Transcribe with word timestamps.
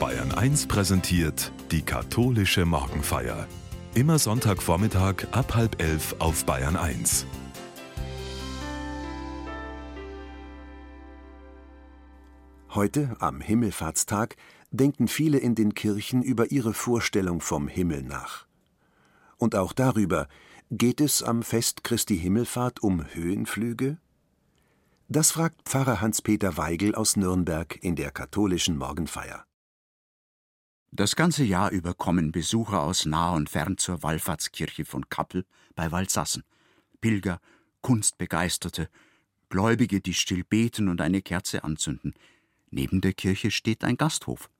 Bayern 0.00 0.32
1 0.32 0.66
präsentiert 0.66 1.52
die 1.70 1.82
katholische 1.82 2.64
Morgenfeier. 2.64 3.46
Immer 3.94 4.18
Sonntagvormittag 4.18 5.26
ab 5.32 5.54
halb 5.54 5.82
elf 5.82 6.16
auf 6.20 6.46
Bayern 6.46 6.74
1. 6.76 7.26
Heute, 12.70 13.14
am 13.18 13.42
Himmelfahrtstag, 13.42 14.36
denken 14.70 15.06
viele 15.06 15.36
in 15.36 15.54
den 15.54 15.74
Kirchen 15.74 16.22
über 16.22 16.50
ihre 16.50 16.72
Vorstellung 16.72 17.42
vom 17.42 17.68
Himmel 17.68 18.02
nach. 18.02 18.46
Und 19.36 19.54
auch 19.54 19.74
darüber, 19.74 20.28
geht 20.70 21.02
es 21.02 21.22
am 21.22 21.42
Fest 21.42 21.84
Christi 21.84 22.18
Himmelfahrt 22.18 22.82
um 22.82 23.04
Höhenflüge? 23.12 23.98
Das 25.08 25.32
fragt 25.32 25.68
Pfarrer 25.68 26.00
Hans-Peter 26.00 26.56
Weigel 26.56 26.94
aus 26.94 27.16
Nürnberg 27.16 27.78
in 27.82 27.96
der 27.96 28.10
katholischen 28.12 28.78
Morgenfeier. 28.78 29.44
Das 30.92 31.14
ganze 31.14 31.44
Jahr 31.44 31.70
über 31.70 31.94
kommen 31.94 32.32
Besucher 32.32 32.82
aus 32.82 33.06
nah 33.06 33.30
und 33.30 33.48
fern 33.48 33.78
zur 33.78 34.02
Wallfahrtskirche 34.02 34.84
von 34.84 35.08
Kappel 35.08 35.46
bei 35.76 35.92
Waldsassen. 35.92 36.42
Pilger, 37.00 37.40
Kunstbegeisterte, 37.80 38.88
Gläubige, 39.48 40.00
die 40.00 40.14
still 40.14 40.42
beten 40.42 40.88
und 40.88 41.00
eine 41.00 41.22
Kerze 41.22 41.62
anzünden. 41.62 42.14
Neben 42.70 43.00
der 43.00 43.12
Kirche 43.12 43.52
steht 43.52 43.84
ein 43.84 43.96
Gasthof. 43.96 44.50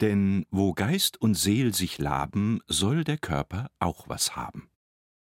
Denn 0.00 0.44
wo 0.50 0.72
Geist 0.72 1.20
und 1.20 1.34
Seel 1.34 1.72
sich 1.72 1.98
laben, 1.98 2.60
soll 2.66 3.04
der 3.04 3.18
Körper 3.18 3.70
auch 3.78 4.08
was 4.08 4.34
haben. 4.34 4.70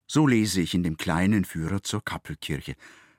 So 0.06 0.26
lese 0.26 0.62
ich 0.62 0.74
in 0.74 0.82
dem 0.82 0.96
kleinen 0.96 1.44
Führer 1.44 1.82
zur 1.82 2.02
Kappelkirche. 2.02 2.74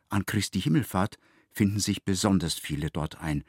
An 0.10 0.26
Christi 0.26 0.62
Himmelfahrt 0.62 1.18
finden 1.52 1.80
sich 1.80 2.04
besonders 2.04 2.56
viele 2.56 2.90
dort 2.90 3.20
ein. 3.22 3.44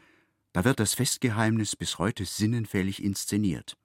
Da 0.53 0.65
wird 0.65 0.81
das 0.81 0.95
Festgeheimnis 0.95 1.77
bis 1.77 1.99
heute 1.99 2.25
sinnenfällig 2.25 3.03
inszeniert. 3.03 3.77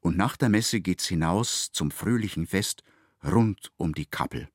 Und 0.00 0.16
nach 0.16 0.36
der 0.36 0.48
Messe 0.48 0.80
geht's 0.80 1.06
hinaus 1.06 1.72
zum 1.72 1.90
fröhlichen 1.90 2.46
Fest 2.46 2.84
rund 3.24 3.72
um 3.76 3.94
die 3.94 4.06
Kappel. 4.06 4.48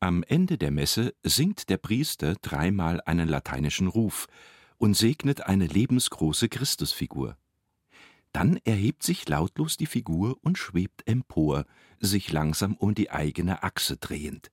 Am 0.00 0.22
Ende 0.22 0.58
der 0.58 0.70
Messe 0.70 1.14
singt 1.22 1.68
der 1.68 1.78
Priester 1.78 2.36
dreimal 2.42 3.00
einen 3.00 3.28
lateinischen 3.28 3.88
Ruf 3.88 4.28
und 4.76 4.96
segnet 4.96 5.42
eine 5.42 5.66
lebensgroße 5.66 6.48
Christusfigur. 6.48 7.36
Dann 8.32 8.58
erhebt 8.64 9.02
sich 9.02 9.28
lautlos 9.28 9.76
die 9.76 9.86
Figur 9.86 10.38
und 10.42 10.58
schwebt 10.58 11.06
empor, 11.06 11.64
sich 12.00 12.32
langsam 12.32 12.74
um 12.76 12.94
die 12.94 13.10
eigene 13.10 13.62
Achse 13.62 13.96
drehend. 13.96 14.50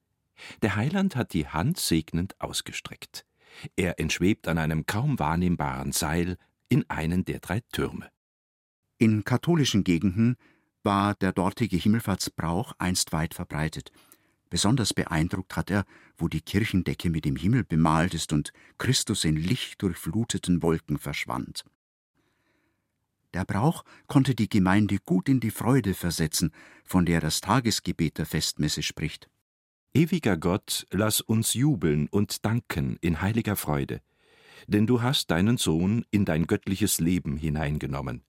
Der 0.62 0.76
Heiland 0.76 1.16
hat 1.16 1.34
die 1.34 1.48
Hand 1.48 1.80
segnend 1.80 2.40
ausgestreckt. 2.40 3.26
Er 3.76 4.00
entschwebt 4.00 4.48
an 4.48 4.58
einem 4.58 4.86
kaum 4.86 5.20
wahrnehmbaren 5.20 5.92
Seil 5.92 6.38
in 6.70 6.90
einen 6.90 7.26
der 7.26 7.40
drei 7.40 7.62
Türme. 7.72 8.10
In 8.98 9.24
katholischen 9.24 9.84
Gegenden 9.84 10.38
war 10.84 11.16
der 11.16 11.32
dortige 11.32 11.78
Himmelfahrtsbrauch 11.78 12.74
einst 12.78 13.12
weit 13.12 13.34
verbreitet. 13.34 13.92
Besonders 14.50 14.94
beeindruckt 14.94 15.56
hat 15.56 15.72
er, 15.72 15.86
wo 16.18 16.28
die 16.28 16.42
Kirchendecke 16.42 17.10
mit 17.10 17.26
dem 17.26 17.36
Himmel 17.36 17.64
bemalt 17.64 18.14
ist 18.14 18.34
und 18.34 18.52
Christus 18.78 19.24
in 19.24 19.38
lichtdurchfluteten 19.38 20.62
Wolken 20.62 20.98
verschwand. 20.98 21.64
Der 23.34 23.46
Brauch 23.46 23.86
konnte 24.08 24.36
die 24.36 24.50
Gemeinde 24.50 24.98
gut 25.06 25.30
in 25.30 25.40
die 25.40 25.52
Freude 25.52 25.94
versetzen, 25.94 26.52
von 26.84 27.06
der 27.06 27.22
das 27.22 27.40
Tagesgebet 27.40 28.18
der 28.18 28.26
Festmesse 28.26 28.84
spricht. 28.84 29.30
Ewiger 29.94 30.38
Gott, 30.38 30.88
lass 30.92 31.20
uns 31.20 31.54
jubeln 31.54 32.08
und 32.08 32.46
danken 32.46 32.98
in 33.02 33.22
heiliger 33.22 33.58
Freude, 33.58 34.02
denn 34.68 34.88
du 34.88 35.02
hast 35.02 35.32
deinen 35.32 35.58
Sohn 35.58 36.06
in 36.12 36.24
dein 36.24 36.48
göttliches 36.48 37.02
Leben 37.02 37.36
hineingenommen. 37.36 38.24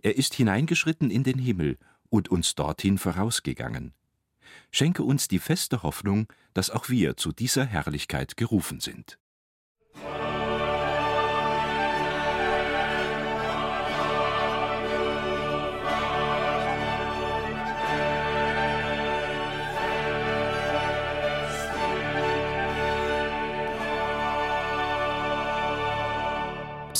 Er 0.00 0.16
ist 0.16 0.32
hineingeschritten 0.32 1.10
in 1.10 1.22
den 1.22 1.38
Himmel 1.38 1.76
und 2.08 2.30
uns 2.30 2.54
dorthin 2.54 2.96
vorausgegangen. 2.96 3.92
Schenke 4.70 5.02
uns 5.02 5.28
die 5.28 5.38
feste 5.38 5.82
Hoffnung, 5.82 6.28
dass 6.54 6.70
auch 6.70 6.88
wir 6.88 7.18
zu 7.18 7.30
dieser 7.32 7.66
Herrlichkeit 7.66 8.38
gerufen 8.38 8.80
sind. 8.80 9.18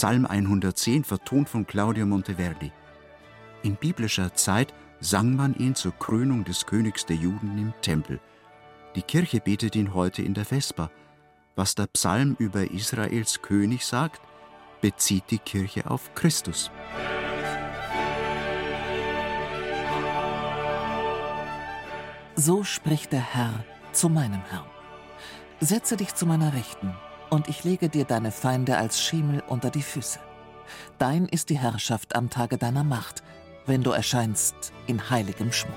Psalm 0.03 0.27
110 0.27 1.05
vertont 1.05 1.49
von 1.49 1.65
Claudio 1.65 2.07
Monteverdi. 2.07 2.73
In 3.63 3.77
biblischer 3.77 4.35
Zeit 4.35 4.75
sang 4.99 5.37
man 5.37 5.55
ihn 5.55 5.77
zur 5.77 5.93
Krönung 5.93 6.43
des 6.43 6.67
Königs 6.67 7.07
der 7.07 7.15
Juden 7.15 7.57
im 7.57 7.73
Tempel. 7.83 8.19
Die 8.97 9.03
Kirche 9.03 9.39
betet 9.39 9.77
ihn 9.77 9.95
heute 9.95 10.23
in 10.23 10.35
der 10.35 10.45
Vesper. 10.45 10.91
Was 11.55 11.77
der 11.77 11.87
Psalm 11.87 12.35
über 12.41 12.69
Israels 12.73 13.43
König 13.43 13.87
sagt, 13.87 14.21
bezieht 14.81 15.31
die 15.31 15.39
Kirche 15.39 15.89
auf 15.89 16.13
Christus. 16.17 16.73
So 22.35 22.65
spricht 22.65 23.13
der 23.13 23.35
Herr 23.35 23.65
zu 23.93 24.09
meinem 24.09 24.43
Herrn. 24.51 24.67
Setze 25.61 25.97
dich 25.97 26.13
zu 26.17 26.27
meiner 26.27 26.55
Rechten, 26.55 26.93
und 27.33 27.49
ich 27.49 27.65
lege 27.65 27.89
dir 27.89 28.05
deine 28.05 28.31
Feinde 28.31 28.77
als 28.77 29.01
Schemel 29.01 29.43
unter 29.49 29.71
die 29.71 29.81
Füße. 29.81 30.19
Dein 30.99 31.25
ist 31.25 31.49
die 31.49 31.59
Herrschaft 31.59 32.15
am 32.15 32.29
Tage 32.29 32.59
deiner 32.59 32.85
Macht, 32.85 33.23
wenn 33.65 33.83
du 33.83 33.91
erscheinst 33.91 34.55
in 34.87 35.09
heiligem 35.09 35.51
Schmuck. 35.51 35.73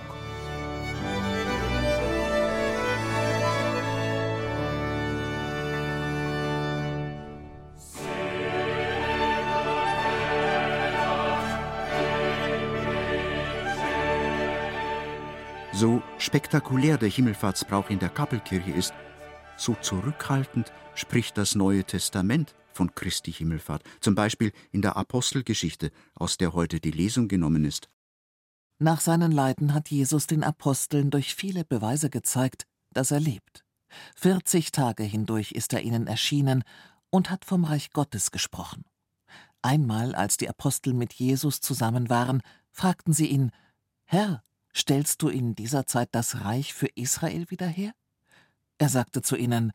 So 15.71 16.01
spektakulär 16.17 16.97
der 16.97 17.07
Himmelfahrtsbrauch 17.07 17.89
in 17.89 17.99
der 17.99 18.09
Kappelkirche 18.09 18.71
ist, 18.71 18.93
so 19.57 19.75
zurückhaltend 19.81 20.71
spricht 20.95 21.37
das 21.37 21.55
Neue 21.55 21.83
Testament 21.83 22.55
von 22.73 22.93
Christi 22.93 23.31
Himmelfahrt, 23.31 23.83
zum 24.01 24.15
Beispiel 24.15 24.51
in 24.71 24.81
der 24.81 24.97
Apostelgeschichte, 24.97 25.91
aus 26.13 26.37
der 26.37 26.53
heute 26.53 26.79
die 26.79 26.91
Lesung 26.91 27.27
genommen 27.27 27.65
ist. 27.65 27.89
Nach 28.77 28.99
seinen 28.99 29.31
Leiden 29.31 29.73
hat 29.73 29.89
Jesus 29.89 30.27
den 30.27 30.43
Aposteln 30.43 31.09
durch 31.09 31.35
viele 31.35 31.63
Beweise 31.63 32.09
gezeigt, 32.09 32.65
dass 32.91 33.11
er 33.11 33.21
lebt. 33.21 33.63
40 34.17 34.71
Tage 34.71 35.03
hindurch 35.03 35.53
ist 35.53 35.71
er 35.73 35.81
ihnen 35.81 36.07
erschienen 36.07 36.63
und 37.09 37.29
hat 37.29 37.45
vom 37.45 37.63
Reich 37.63 37.91
Gottes 37.91 38.31
gesprochen. 38.31 38.83
Einmal, 39.61 40.13
als 40.13 40.35
die 40.37 40.49
Apostel 40.49 40.93
mit 40.93 41.13
Jesus 41.13 41.61
zusammen 41.61 42.09
waren, 42.09 42.41
fragten 42.71 43.13
sie 43.13 43.27
ihn: 43.27 43.51
Herr, 44.03 44.43
stellst 44.75 45.21
du 45.21 45.29
in 45.29 45.55
dieser 45.55 45.87
Zeit 45.87 46.09
das 46.11 46.41
Reich 46.41 46.73
für 46.73 46.87
Israel 46.87 47.49
wieder 47.49 47.67
her? 47.67 47.93
Er 48.77 48.89
sagte 48.89 49.21
zu 49.21 49.35
ihnen: 49.35 49.71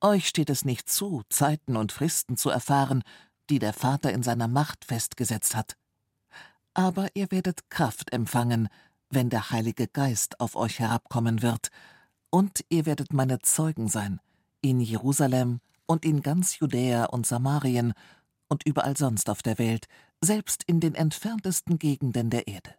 euch 0.00 0.28
steht 0.28 0.50
es 0.50 0.64
nicht 0.64 0.90
zu, 0.90 1.22
Zeiten 1.30 1.76
und 1.76 1.92
Fristen 1.92 2.36
zu 2.36 2.50
erfahren, 2.50 3.02
die 3.48 3.58
der 3.58 3.72
Vater 3.72 4.12
in 4.12 4.22
seiner 4.22 4.48
Macht 4.48 4.84
festgesetzt 4.84 5.54
hat. 5.56 5.76
Aber 6.74 7.08
ihr 7.14 7.30
werdet 7.30 7.70
Kraft 7.70 8.12
empfangen, 8.12 8.68
wenn 9.08 9.30
der 9.30 9.50
Heilige 9.50 9.88
Geist 9.88 10.40
auf 10.40 10.56
euch 10.56 10.80
herabkommen 10.80 11.42
wird, 11.42 11.68
und 12.30 12.64
ihr 12.68 12.84
werdet 12.84 13.12
meine 13.12 13.38
Zeugen 13.38 13.88
sein, 13.88 14.20
in 14.60 14.80
Jerusalem 14.80 15.60
und 15.86 16.04
in 16.04 16.20
ganz 16.20 16.58
Judäa 16.58 17.06
und 17.06 17.26
Samarien 17.26 17.94
und 18.48 18.66
überall 18.66 18.96
sonst 18.96 19.30
auf 19.30 19.42
der 19.42 19.58
Welt, 19.58 19.86
selbst 20.20 20.62
in 20.66 20.80
den 20.80 20.94
entferntesten 20.94 21.78
Gegenden 21.78 22.30
der 22.30 22.46
Erde. 22.48 22.74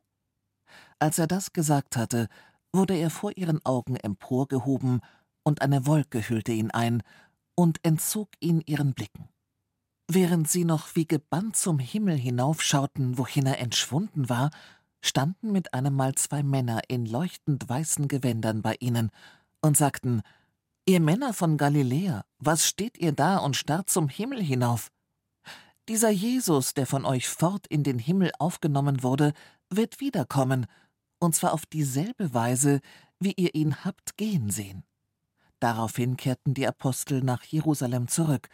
Als 1.00 1.18
er 1.18 1.28
das 1.28 1.54
gesagt 1.54 1.98
hatte, 1.98 2.28
wurde 2.74 2.96
er 2.96 3.10
vor 3.10 3.36
ihren 3.36 3.66
Augen 3.66 3.96
emporgehoben 3.96 5.02
und 5.48 5.62
eine 5.62 5.86
Wolke 5.86 6.28
hüllte 6.28 6.52
ihn 6.52 6.72
ein 6.72 7.04
und 7.56 7.80
entzog 7.86 8.28
ihn 8.42 8.62
ihren 8.66 8.94
Blicken. 8.94 9.30
Während 10.10 10.50
sie 10.50 10.66
noch 10.66 10.98
wie 10.98 11.08
gebannt 11.08 11.56
zum 11.56 11.80
Himmel 11.80 12.18
hinaufschauten, 12.18 13.18
wohin 13.18 13.46
er 13.46 13.60
entschwunden 13.60 14.28
war, 14.28 14.52
standen 15.02 15.54
mit 15.54 15.74
einem 15.74 15.96
Mal 15.96 16.16
zwei 16.16 16.44
Männer 16.44 16.82
in 16.90 17.06
leuchtend 17.06 17.70
weißen 17.70 18.10
Gewändern 18.10 18.62
bei 18.62 18.76
ihnen 18.82 19.10
und 19.62 19.78
sagten 19.78 20.22
Ihr 20.86 21.00
Männer 21.00 21.34
von 21.34 21.56
Galiläa, 21.56 22.26
was 22.40 22.68
steht 22.68 22.98
ihr 22.98 23.14
da 23.14 23.38
und 23.38 23.56
starrt 23.56 23.90
zum 23.90 24.10
Himmel 24.10 24.44
hinauf? 24.44 24.92
Dieser 25.88 26.10
Jesus, 26.10 26.74
der 26.74 26.88
von 26.88 27.06
euch 27.06 27.30
fort 27.30 27.68
in 27.68 27.84
den 27.84 28.00
Himmel 28.00 28.32
aufgenommen 28.38 29.02
wurde, 29.02 29.32
wird 29.70 30.02
wiederkommen, 30.02 30.66
und 31.20 31.36
zwar 31.36 31.54
auf 31.54 31.66
dieselbe 31.66 32.34
Weise, 32.34 32.82
wie 33.18 33.32
ihr 33.38 33.56
ihn 33.56 33.86
habt 33.86 34.18
gehen 34.18 34.50
sehen. 34.50 34.84
Daraufhin 35.60 36.18
kehrten 36.18 36.54
die 36.54 36.68
Apostel 36.68 37.22
nach 37.22 37.44
Jerusalem 37.44 38.08
zurück. 38.08 38.50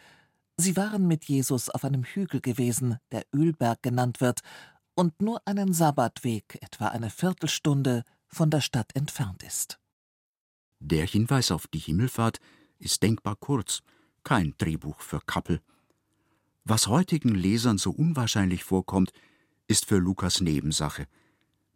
Sie 0.56 0.76
waren 0.76 1.06
mit 1.06 1.24
Jesus 1.24 1.68
auf 1.68 1.84
einem 1.84 2.04
Hügel 2.04 2.40
gewesen, 2.40 2.98
der 3.12 3.24
Ölberg 3.34 3.82
genannt 3.82 4.20
wird, 4.20 4.40
und 4.94 5.20
nur 5.20 5.42
einen 5.44 5.72
Sabbatweg, 5.72 6.58
etwa 6.62 6.88
eine 6.88 7.10
Viertelstunde, 7.10 8.04
von 8.28 8.50
der 8.50 8.60
Stadt 8.60 8.94
entfernt 8.94 9.42
ist. 9.42 9.78
Der 10.80 11.06
Hinweis 11.06 11.50
auf 11.50 11.66
die 11.66 11.78
Himmelfahrt 11.78 12.38
ist 12.78 13.02
denkbar 13.02 13.36
kurz, 13.36 13.82
kein 14.22 14.54
Drehbuch 14.58 15.00
für 15.00 15.20
Kappel. 15.20 15.60
Was 16.64 16.86
heutigen 16.86 17.34
Lesern 17.34 17.78
so 17.78 17.90
unwahrscheinlich 17.90 18.64
vorkommt, 18.64 19.12
ist 19.66 19.86
für 19.86 19.98
Lukas 19.98 20.40
Nebensache, 20.40 21.06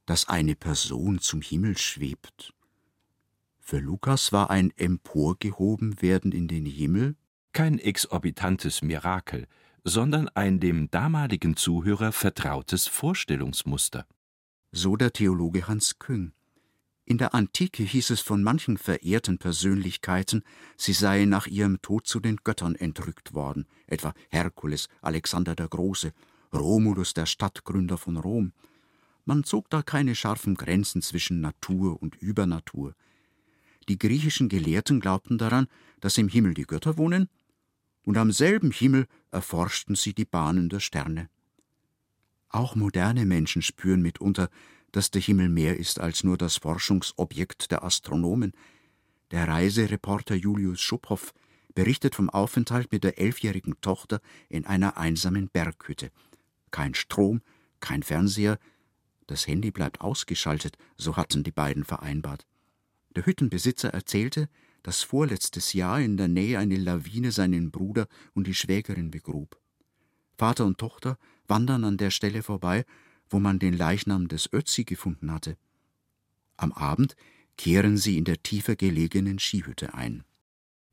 dass 0.07 0.29
eine 0.29 0.55
Person 0.55 1.19
zum 1.19 1.43
Himmel 1.43 1.77
schwebt. 1.77 2.55
Für 3.71 3.81
Lukas 3.81 4.33
war 4.33 4.49
ein 4.49 4.73
Emporgehobenwerden 4.79 6.33
in 6.33 6.49
den 6.49 6.65
Himmel 6.65 7.17
kein 7.53 7.79
exorbitantes 7.79 8.81
Mirakel, 8.81 9.47
sondern 9.85 10.31
ein 10.31 10.59
dem 10.59 10.91
damaligen 10.91 11.55
Zuhörer 11.55 12.13
vertrautes 12.13 12.87
Vorstellungsmuster. 12.87 14.07
So 14.73 14.97
der 14.97 15.13
Theologe 15.13 15.69
Hans 15.69 15.99
Küng. 15.99 16.33
In 17.05 17.19
der 17.19 17.35
Antike 17.35 17.83
hieß 17.83 18.09
es 18.09 18.23
von 18.23 18.43
manchen 18.43 18.79
verehrten 18.79 19.37
Persönlichkeiten, 19.37 20.45
sie 20.79 20.95
seien 20.95 21.29
nach 21.29 21.47
ihrem 21.47 21.83
Tod 21.83 22.07
zu 22.07 22.21
den 22.21 22.37
Göttern 22.37 22.75
entrückt 22.75 23.35
worden, 23.35 23.67
etwa 23.87 24.15
Herkules, 24.31 24.89
Alexander 25.03 25.55
der 25.55 25.69
Große, 25.69 26.15
Romulus, 26.55 27.13
der 27.13 27.27
Stadtgründer 27.27 27.99
von 27.99 28.17
Rom. 28.17 28.55
Man 29.27 29.45
zog 29.45 29.69
da 29.69 29.83
keine 29.83 30.15
scharfen 30.15 30.55
Grenzen 30.55 31.03
zwischen 31.03 31.43
Natur 31.43 32.01
und 32.01 32.17
Übernatur. 32.17 32.95
Die 33.89 33.99
griechischen 33.99 34.49
Gelehrten 34.49 35.01
glaubten 35.01 35.39
daran, 35.39 35.67
dass 36.01 36.19
im 36.19 36.29
Himmel 36.29 36.55
die 36.55 36.67
Götter 36.67 36.99
wohnen, 36.99 37.29
und 38.03 38.17
am 38.17 38.33
selben 38.33 38.71
Himmel 38.71 39.07
erforschten 39.31 39.95
sie 39.95 40.15
die 40.15 40.25
Bahnen 40.25 40.69
der 40.69 40.81
Sterne. 40.81 41.29
Auch 42.49 42.75
moderne 42.75 43.27
Menschen 43.27 43.61
spüren 43.61 44.01
mitunter, 44.01 44.49
dass 44.93 45.11
der 45.11 45.21
Himmel 45.21 45.49
mehr 45.49 45.77
ist 45.77 46.01
als 46.01 46.25
nur 46.25 46.39
das 46.39 46.57
Forschungsobjekt 46.57 47.71
der 47.71 47.85
Astronomen. 47.85 48.53
Der 49.31 49.47
Reisereporter 49.47 50.35
Julius 50.35 50.81
Schuphoff 50.81 51.35
berichtet 51.75 52.15
vom 52.15 52.31
Aufenthalt 52.31 52.91
mit 52.93 53.05
der 53.05 53.19
elfjährigen 53.19 53.79
Tochter 53.83 54.21
in 54.49 54.65
einer 54.65 54.97
einsamen 54.97 55.49
Berghütte. 55.49 56.11
Kein 56.71 56.95
Strom, 56.95 57.43
kein 57.81 58.03
Fernseher, 58.03 58.59
das 59.27 59.47
Handy 59.47 59.71
bleibt 59.71 60.01
ausgeschaltet, 60.01 60.79
so 60.97 61.17
hatten 61.17 61.45
die 61.45 61.51
beiden 61.53 61.85
vereinbart. 61.85 62.47
Der 63.17 63.27
Hüttenbesitzer 63.27 63.91
erzählte, 63.91 64.49
dass 64.83 65.03
vorletztes 65.03 65.73
Jahr 65.73 66.01
in 66.01 66.17
der 66.17 66.29
Nähe 66.29 66.59
eine 66.59 66.77
Lawine 66.77 67.33
seinen 67.33 67.71
Bruder 67.71 68.07
und 68.35 68.47
die 68.47 68.55
Schwägerin 68.55 69.11
begrub. 69.11 69.61
Vater 70.37 70.67
und 70.67 70.79
Tochter 70.79 71.19
wandern 71.47 71.85
an 71.85 71.97
der 71.97 72.11
Stelle 72.11 72.43
vorbei 72.43 72.85
wo 73.31 73.39
man 73.39 73.59
den 73.59 73.77
Leichnam 73.77 74.29
des 74.29 74.53
Ötzi 74.53 74.85
gefunden 74.85 75.33
hatte. 75.33 75.57
Am 76.57 76.73
Abend 76.73 77.15
kehren 77.57 77.97
sie 77.97 78.19
in 78.19 78.25
der 78.25 78.43
tiefer 78.43 78.77
gelegenen 78.77 79.39
Skihütte 79.39 79.95
ein. 79.95 80.25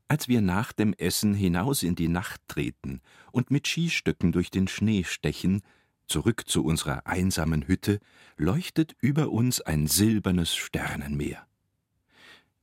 Als 0.08 0.28
wir 0.28 0.40
nach 0.40 0.72
dem 0.72 0.92
Essen 0.94 1.34
hinaus 1.34 1.82
in 1.82 1.96
die 1.96 2.08
Nacht 2.08 2.40
treten 2.48 3.00
und 3.32 3.50
mit 3.50 3.66
Skistöcken 3.66 4.32
durch 4.32 4.50
den 4.50 4.68
Schnee 4.68 5.04
stechen, 5.04 5.62
zurück 6.06 6.44
zu 6.46 6.64
unserer 6.64 7.06
einsamen 7.06 7.66
Hütte, 7.66 7.98
leuchtet 8.36 8.94
über 9.00 9.30
uns 9.30 9.60
ein 9.60 9.88
silbernes 9.88 10.54
Sternenmeer. 10.54 11.46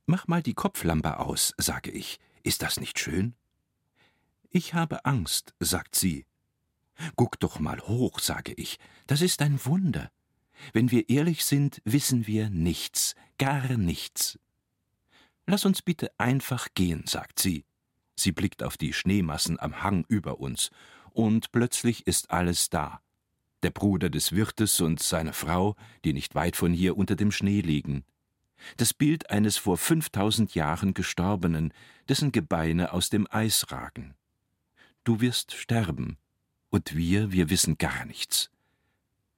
Mach 0.06 0.26
mal 0.26 0.42
die 0.42 0.54
Kopflampe 0.54 1.18
aus, 1.18 1.54
sage 1.56 1.90
ich. 1.90 2.18
Ist 2.42 2.62
das 2.62 2.78
nicht 2.78 2.98
schön? 2.98 3.34
Ich 4.50 4.74
habe 4.74 5.04
Angst, 5.04 5.54
sagt 5.60 5.94
sie 5.94 6.26
Guck 7.16 7.40
doch 7.40 7.58
mal 7.58 7.80
hoch, 7.80 8.20
sage 8.20 8.52
ich, 8.52 8.78
das 9.06 9.20
ist 9.22 9.42
ein 9.42 9.64
Wunder. 9.64 10.10
Wenn 10.72 10.90
wir 10.90 11.08
ehrlich 11.08 11.44
sind, 11.44 11.80
wissen 11.84 12.26
wir 12.26 12.50
nichts, 12.50 13.14
gar 13.38 13.76
nichts. 13.76 14.38
Lass 15.46 15.64
uns 15.64 15.82
bitte 15.82 16.10
einfach 16.18 16.68
gehen, 16.74 17.04
sagt 17.06 17.40
sie. 17.40 17.64
Sie 18.16 18.32
blickt 18.32 18.62
auf 18.62 18.76
die 18.76 18.92
Schneemassen 18.92 19.58
am 19.58 19.82
Hang 19.82 20.04
über 20.08 20.38
uns, 20.38 20.70
und 21.10 21.52
plötzlich 21.52 22.06
ist 22.06 22.30
alles 22.30 22.70
da. 22.70 23.00
Der 23.62 23.70
Bruder 23.70 24.10
des 24.10 24.32
Wirtes 24.32 24.80
und 24.80 25.02
seine 25.02 25.32
Frau, 25.32 25.74
die 26.04 26.12
nicht 26.12 26.34
weit 26.34 26.56
von 26.56 26.72
hier 26.72 26.96
unter 26.96 27.16
dem 27.16 27.32
Schnee 27.32 27.60
liegen. 27.60 28.04
Das 28.76 28.94
Bild 28.94 29.30
eines 29.30 29.56
vor 29.56 29.76
fünftausend 29.76 30.54
Jahren 30.54 30.94
Gestorbenen, 30.94 31.72
dessen 32.08 32.32
Gebeine 32.32 32.92
aus 32.92 33.10
dem 33.10 33.26
Eis 33.30 33.70
ragen. 33.70 34.14
Du 35.04 35.20
wirst 35.20 35.52
sterben, 35.52 36.16
und 36.70 36.96
wir, 36.96 37.30
wir 37.30 37.50
wissen 37.50 37.78
gar 37.78 38.04
nichts. 38.04 38.50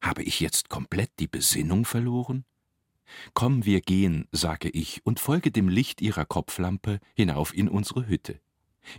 Habe 0.00 0.22
ich 0.22 0.40
jetzt 0.40 0.68
komplett 0.68 1.10
die 1.18 1.26
Besinnung 1.26 1.84
verloren? 1.84 2.44
Komm, 3.34 3.64
wir 3.64 3.80
gehen, 3.80 4.26
sage 4.32 4.68
ich 4.68 5.04
und 5.04 5.20
folge 5.20 5.50
dem 5.50 5.68
Licht 5.68 6.00
ihrer 6.00 6.24
Kopflampe 6.24 6.98
hinauf 7.14 7.54
in 7.54 7.68
unsere 7.68 8.08
Hütte. 8.08 8.40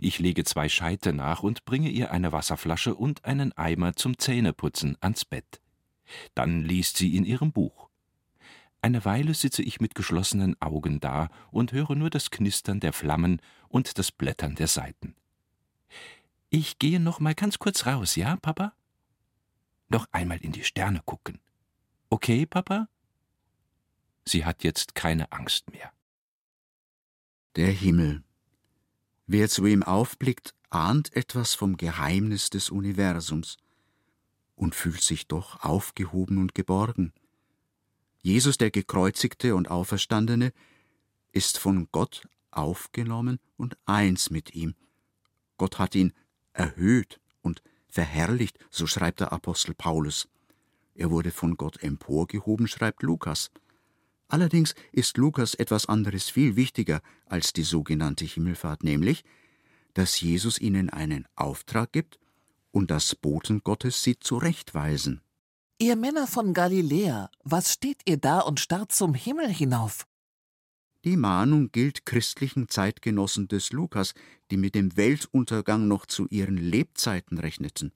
Ich 0.00 0.18
lege 0.18 0.44
zwei 0.44 0.68
Scheite 0.68 1.12
nach 1.12 1.42
und 1.42 1.64
bringe 1.64 1.88
ihr 1.88 2.10
eine 2.10 2.32
Wasserflasche 2.32 2.94
und 2.94 3.24
einen 3.24 3.52
Eimer 3.56 3.96
zum 3.96 4.18
Zähneputzen 4.18 4.96
ans 5.00 5.24
Bett. 5.24 5.60
Dann 6.34 6.62
liest 6.62 6.96
sie 6.96 7.16
in 7.16 7.24
ihrem 7.24 7.52
Buch. 7.52 7.87
Eine 8.80 9.04
Weile 9.04 9.34
sitze 9.34 9.62
ich 9.62 9.80
mit 9.80 9.94
geschlossenen 9.94 10.60
Augen 10.60 11.00
da 11.00 11.28
und 11.50 11.72
höre 11.72 11.96
nur 11.96 12.10
das 12.10 12.30
Knistern 12.30 12.80
der 12.80 12.92
Flammen 12.92 13.42
und 13.68 13.98
das 13.98 14.12
Blättern 14.12 14.54
der 14.54 14.68
Seiten. 14.68 15.16
Ich 16.50 16.78
gehe 16.78 17.00
noch 17.00 17.20
mal 17.20 17.34
ganz 17.34 17.58
kurz 17.58 17.86
raus, 17.86 18.14
ja, 18.16 18.36
Papa? 18.36 18.72
Noch 19.88 20.06
einmal 20.12 20.38
in 20.38 20.52
die 20.52 20.64
Sterne 20.64 21.02
gucken. 21.04 21.40
Okay, 22.08 22.46
Papa? 22.46 22.88
Sie 24.24 24.44
hat 24.44 24.62
jetzt 24.62 24.94
keine 24.94 25.32
Angst 25.32 25.70
mehr. 25.72 25.92
Der 27.56 27.72
Himmel. 27.72 28.22
Wer 29.26 29.48
zu 29.48 29.66
ihm 29.66 29.82
aufblickt, 29.82 30.54
ahnt 30.70 31.14
etwas 31.16 31.54
vom 31.54 31.76
Geheimnis 31.76 32.50
des 32.50 32.70
Universums 32.70 33.56
und 34.54 34.74
fühlt 34.74 35.02
sich 35.02 35.26
doch 35.26 35.64
aufgehoben 35.64 36.38
und 36.38 36.54
geborgen. 36.54 37.12
Jesus, 38.20 38.58
der 38.58 38.70
gekreuzigte 38.70 39.54
und 39.54 39.70
auferstandene, 39.70 40.52
ist 41.32 41.58
von 41.58 41.88
Gott 41.92 42.26
aufgenommen 42.50 43.38
und 43.56 43.76
eins 43.86 44.30
mit 44.30 44.54
ihm. 44.54 44.74
Gott 45.56 45.78
hat 45.78 45.94
ihn 45.94 46.12
erhöht 46.52 47.20
und 47.42 47.62
verherrlicht, 47.88 48.58
so 48.70 48.86
schreibt 48.86 49.20
der 49.20 49.32
Apostel 49.32 49.74
Paulus. 49.74 50.28
Er 50.94 51.10
wurde 51.10 51.30
von 51.30 51.56
Gott 51.56 51.82
emporgehoben, 51.82 52.66
schreibt 52.66 53.02
Lukas. 53.02 53.50
Allerdings 54.26 54.74
ist 54.92 55.16
Lukas 55.16 55.54
etwas 55.54 55.86
anderes 55.86 56.28
viel 56.28 56.56
wichtiger 56.56 57.00
als 57.26 57.52
die 57.52 57.62
sogenannte 57.62 58.24
Himmelfahrt, 58.24 58.82
nämlich, 58.82 59.24
dass 59.94 60.20
Jesus 60.20 60.60
ihnen 60.60 60.90
einen 60.90 61.26
Auftrag 61.34 61.92
gibt 61.92 62.18
und 62.70 62.90
dass 62.90 63.14
Boten 63.14 63.62
Gottes 63.62 64.02
sie 64.02 64.18
zurechtweisen. 64.18 65.22
Ihr 65.80 65.94
Männer 65.94 66.26
von 66.26 66.54
Galiläa, 66.54 67.30
was 67.44 67.72
steht 67.72 68.00
ihr 68.04 68.16
da 68.16 68.40
und 68.40 68.58
starrt 68.58 68.90
zum 68.90 69.14
Himmel 69.14 69.48
hinauf? 69.48 70.08
Die 71.04 71.16
Mahnung 71.16 71.70
gilt 71.70 72.04
christlichen 72.04 72.68
Zeitgenossen 72.68 73.46
des 73.46 73.70
Lukas, 73.70 74.14
die 74.50 74.56
mit 74.56 74.74
dem 74.74 74.96
Weltuntergang 74.96 75.86
noch 75.86 76.06
zu 76.06 76.26
ihren 76.30 76.56
Lebzeiten 76.56 77.38
rechneten. 77.38 77.92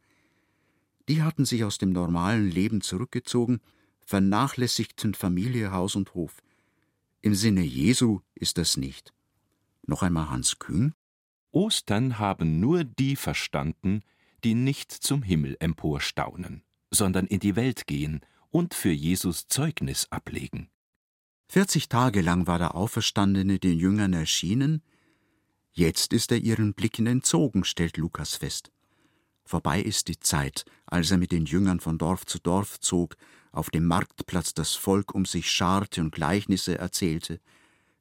Die 1.08 1.22
hatten 1.22 1.44
sich 1.44 1.64
aus 1.64 1.78
dem 1.78 1.90
normalen 1.90 2.48
Leben 2.48 2.82
zurückgezogen, 2.82 3.60
vernachlässigten 4.06 5.14
Familie, 5.14 5.72
Haus 5.72 5.96
und 5.96 6.14
Hof. 6.14 6.40
Im 7.20 7.34
Sinne 7.34 7.62
Jesu 7.62 8.20
ist 8.36 8.58
das 8.58 8.76
nicht. 8.76 9.12
Noch 9.84 10.04
einmal 10.04 10.30
Hans 10.30 10.60
Kühn. 10.60 10.94
Ostern 11.50 12.20
haben 12.20 12.60
nur 12.60 12.84
die 12.84 13.16
verstanden, 13.16 14.02
die 14.44 14.54
nicht 14.54 14.92
zum 14.92 15.24
Himmel 15.24 15.56
emporstaunen, 15.58 16.62
sondern 16.92 17.26
in 17.26 17.40
die 17.40 17.56
Welt 17.56 17.86
gehen 17.86 18.20
und 18.50 18.74
für 18.74 18.92
Jesus 18.92 19.48
Zeugnis 19.48 20.06
ablegen. 20.10 20.68
Vierzig 21.48 21.88
Tage 21.88 22.20
lang 22.20 22.46
war 22.46 22.58
der 22.58 22.74
Auferstandene 22.74 23.58
den 23.58 23.78
Jüngern 23.78 24.12
erschienen, 24.12 24.82
jetzt 25.72 26.12
ist 26.12 26.30
er 26.32 26.38
ihren 26.38 26.74
Blicken 26.74 27.06
entzogen, 27.06 27.64
stellt 27.64 27.96
Lukas 27.96 28.36
fest. 28.36 28.70
Vorbei 29.44 29.80
ist 29.80 30.08
die 30.08 30.20
Zeit, 30.20 30.64
als 30.86 31.10
er 31.10 31.18
mit 31.18 31.32
den 31.32 31.46
Jüngern 31.46 31.80
von 31.80 31.98
Dorf 31.98 32.24
zu 32.26 32.38
Dorf 32.38 32.78
zog, 32.80 33.16
auf 33.50 33.70
dem 33.70 33.86
Marktplatz 33.86 34.54
das 34.54 34.74
Volk 34.74 35.14
um 35.14 35.24
sich 35.24 35.50
scharte 35.50 36.00
und 36.00 36.12
Gleichnisse 36.14 36.78
erzählte, 36.78 37.40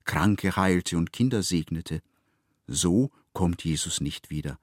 Kranke 0.06 0.56
heilte 0.56 0.98
und 0.98 1.12
Kinder 1.12 1.44
segnete. 1.44 2.02
So 2.68 3.12
kommt 3.34 3.64
Jesus 3.64 4.02
nicht 4.02 4.30
wieder. 4.30 4.60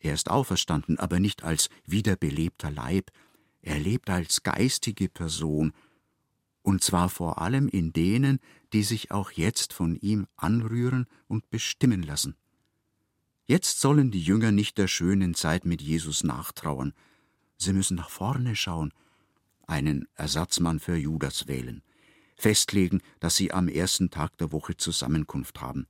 Er 0.00 0.14
ist 0.14 0.30
auferstanden, 0.30 0.98
aber 0.98 1.20
nicht 1.20 1.44
als 1.44 1.68
wiederbelebter 1.86 2.70
Leib, 2.70 3.10
er 3.62 3.78
lebt 3.78 4.10
als 4.10 4.42
geistige 4.42 5.08
Person, 5.08 5.72
und 6.62 6.84
zwar 6.84 7.08
vor 7.08 7.40
allem 7.40 7.68
in 7.68 7.92
denen, 7.92 8.38
die 8.72 8.82
sich 8.82 9.10
auch 9.10 9.32
jetzt 9.32 9.72
von 9.72 9.96
ihm 9.96 10.26
anrühren 10.36 11.06
und 11.26 11.50
bestimmen 11.50 12.02
lassen. 12.02 12.36
Jetzt 13.46 13.80
sollen 13.80 14.10
die 14.10 14.22
Jünger 14.22 14.52
nicht 14.52 14.78
der 14.78 14.88
schönen 14.88 15.34
Zeit 15.34 15.64
mit 15.64 15.82
Jesus 15.82 16.22
nachtrauern, 16.22 16.92
sie 17.58 17.72
müssen 17.72 17.96
nach 17.96 18.10
vorne 18.10 18.56
schauen 18.56 18.92
einen 19.66 20.06
Ersatzmann 20.14 20.80
für 20.80 20.96
Judas 20.96 21.46
wählen, 21.46 21.82
festlegen, 22.36 23.00
dass 23.20 23.36
sie 23.36 23.52
am 23.52 23.68
ersten 23.68 24.10
Tag 24.10 24.36
der 24.38 24.52
Woche 24.52 24.76
Zusammenkunft 24.76 25.60
haben, 25.60 25.86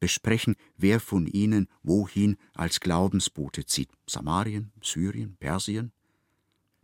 besprechen, 0.00 0.56
wer 0.76 0.98
von 0.98 1.26
ihnen 1.26 1.68
wohin 1.82 2.36
als 2.54 2.80
Glaubensbote 2.80 3.64
zieht, 3.66 3.90
Samarien, 4.08 4.72
Syrien, 4.82 5.36
Persien, 5.36 5.92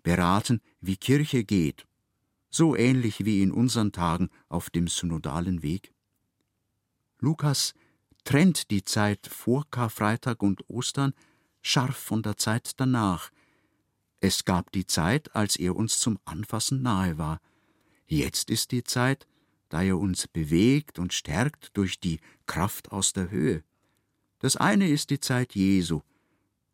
beraten, 0.02 0.60
wie 0.80 0.96
Kirche 0.96 1.44
geht, 1.44 1.86
so 2.50 2.76
ähnlich 2.76 3.24
wie 3.24 3.42
in 3.42 3.52
unseren 3.52 3.92
Tagen 3.92 4.30
auf 4.48 4.70
dem 4.70 4.88
synodalen 4.88 5.62
Weg. 5.62 5.92
Lukas 7.20 7.74
trennt 8.24 8.70
die 8.70 8.84
Zeit 8.84 9.26
vor 9.26 9.64
Karfreitag 9.70 10.42
und 10.42 10.68
Ostern 10.68 11.14
scharf 11.62 11.96
von 11.96 12.22
der 12.22 12.36
Zeit 12.36 12.72
danach. 12.78 13.30
Es 14.20 14.44
gab 14.44 14.72
die 14.72 14.86
Zeit, 14.86 15.34
als 15.34 15.56
er 15.56 15.76
uns 15.76 16.00
zum 16.00 16.18
Anfassen 16.24 16.82
nahe 16.82 17.18
war. 17.18 17.40
Jetzt 18.06 18.50
ist 18.50 18.72
die 18.72 18.84
Zeit, 18.84 19.26
da 19.68 19.82
er 19.82 19.98
uns 19.98 20.26
bewegt 20.26 20.98
und 20.98 21.12
stärkt 21.12 21.76
durch 21.76 22.00
die 22.00 22.20
Kraft 22.46 22.90
aus 22.90 23.12
der 23.12 23.30
Höhe. 23.30 23.62
Das 24.38 24.56
eine 24.56 24.88
ist 24.88 25.10
die 25.10 25.20
Zeit 25.20 25.54
Jesu, 25.54 26.00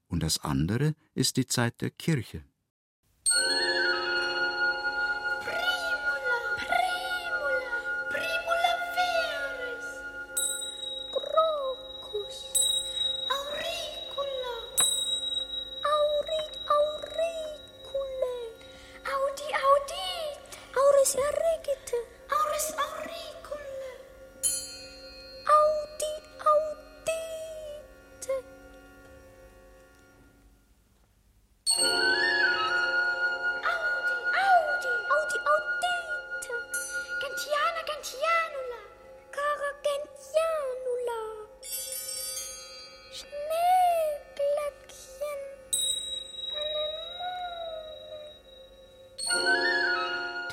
und 0.09 0.23
das 0.23 0.39
andere 0.39 0.95
ist 1.15 1.37
die 1.37 1.47
Zeit 1.47 1.81
der 1.81 1.91
Kirche. 1.91 2.45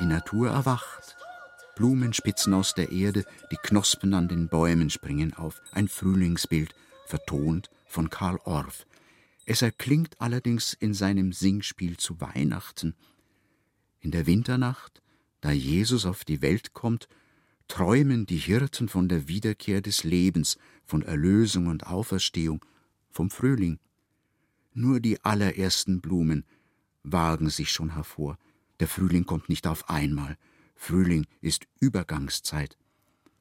Die 0.02 0.08
Natur 0.08 0.50
erwacht. 0.50 1.16
Blumen 1.76 2.12
spitzen 2.12 2.56
aus 2.56 2.74
der 2.74 2.92
Erde, 2.92 3.24
die 3.52 3.58
Knospen 3.58 4.16
an 4.16 4.28
den 4.28 4.48
Bäumen 4.48 4.90
springen 4.90 5.36
auf. 5.36 5.62
Ein 5.74 5.88
Frühlingsbild, 5.88 6.74
vertont 7.06 7.70
von 7.86 8.10
Karl 8.10 8.40
Orff. 8.46 8.88
Es 9.46 9.62
erklingt 9.62 10.20
allerdings 10.20 10.74
in 10.74 10.96
seinem 10.96 11.34
Singspiel 11.34 11.98
zu 11.98 12.20
Weihnachten. 12.20 12.96
In 14.00 14.10
der 14.10 14.26
Winternacht, 14.26 15.04
da 15.40 15.52
Jesus 15.52 16.08
auf 16.08 16.26
die 16.26 16.42
Welt 16.42 16.74
kommt, 16.74 17.08
träumen 17.68 18.26
die 18.26 18.38
Hirten 18.38 18.90
von 18.90 19.08
der 19.08 19.28
Wiederkehr 19.28 19.82
des 19.82 20.04
Lebens, 20.04 20.58
von 20.84 21.04
Erlösung 21.04 21.68
und 21.68 21.86
Auferstehung, 21.86 22.66
vom 23.12 23.30
Frühling. 23.30 23.78
Nur 24.74 25.00
die 25.00 25.24
allerersten 25.24 26.02
Blumen 26.02 26.44
wagen 27.04 27.50
sich 27.50 27.72
schon 27.72 27.94
hervor. 27.94 28.40
Der 28.82 28.88
Frühling 28.88 29.28
kommt 29.28 29.48
nicht 29.48 29.68
auf 29.68 29.92
einmal. 29.92 30.38
Frühling 30.76 31.28
ist 31.40 31.68
Übergangszeit. 31.80 32.80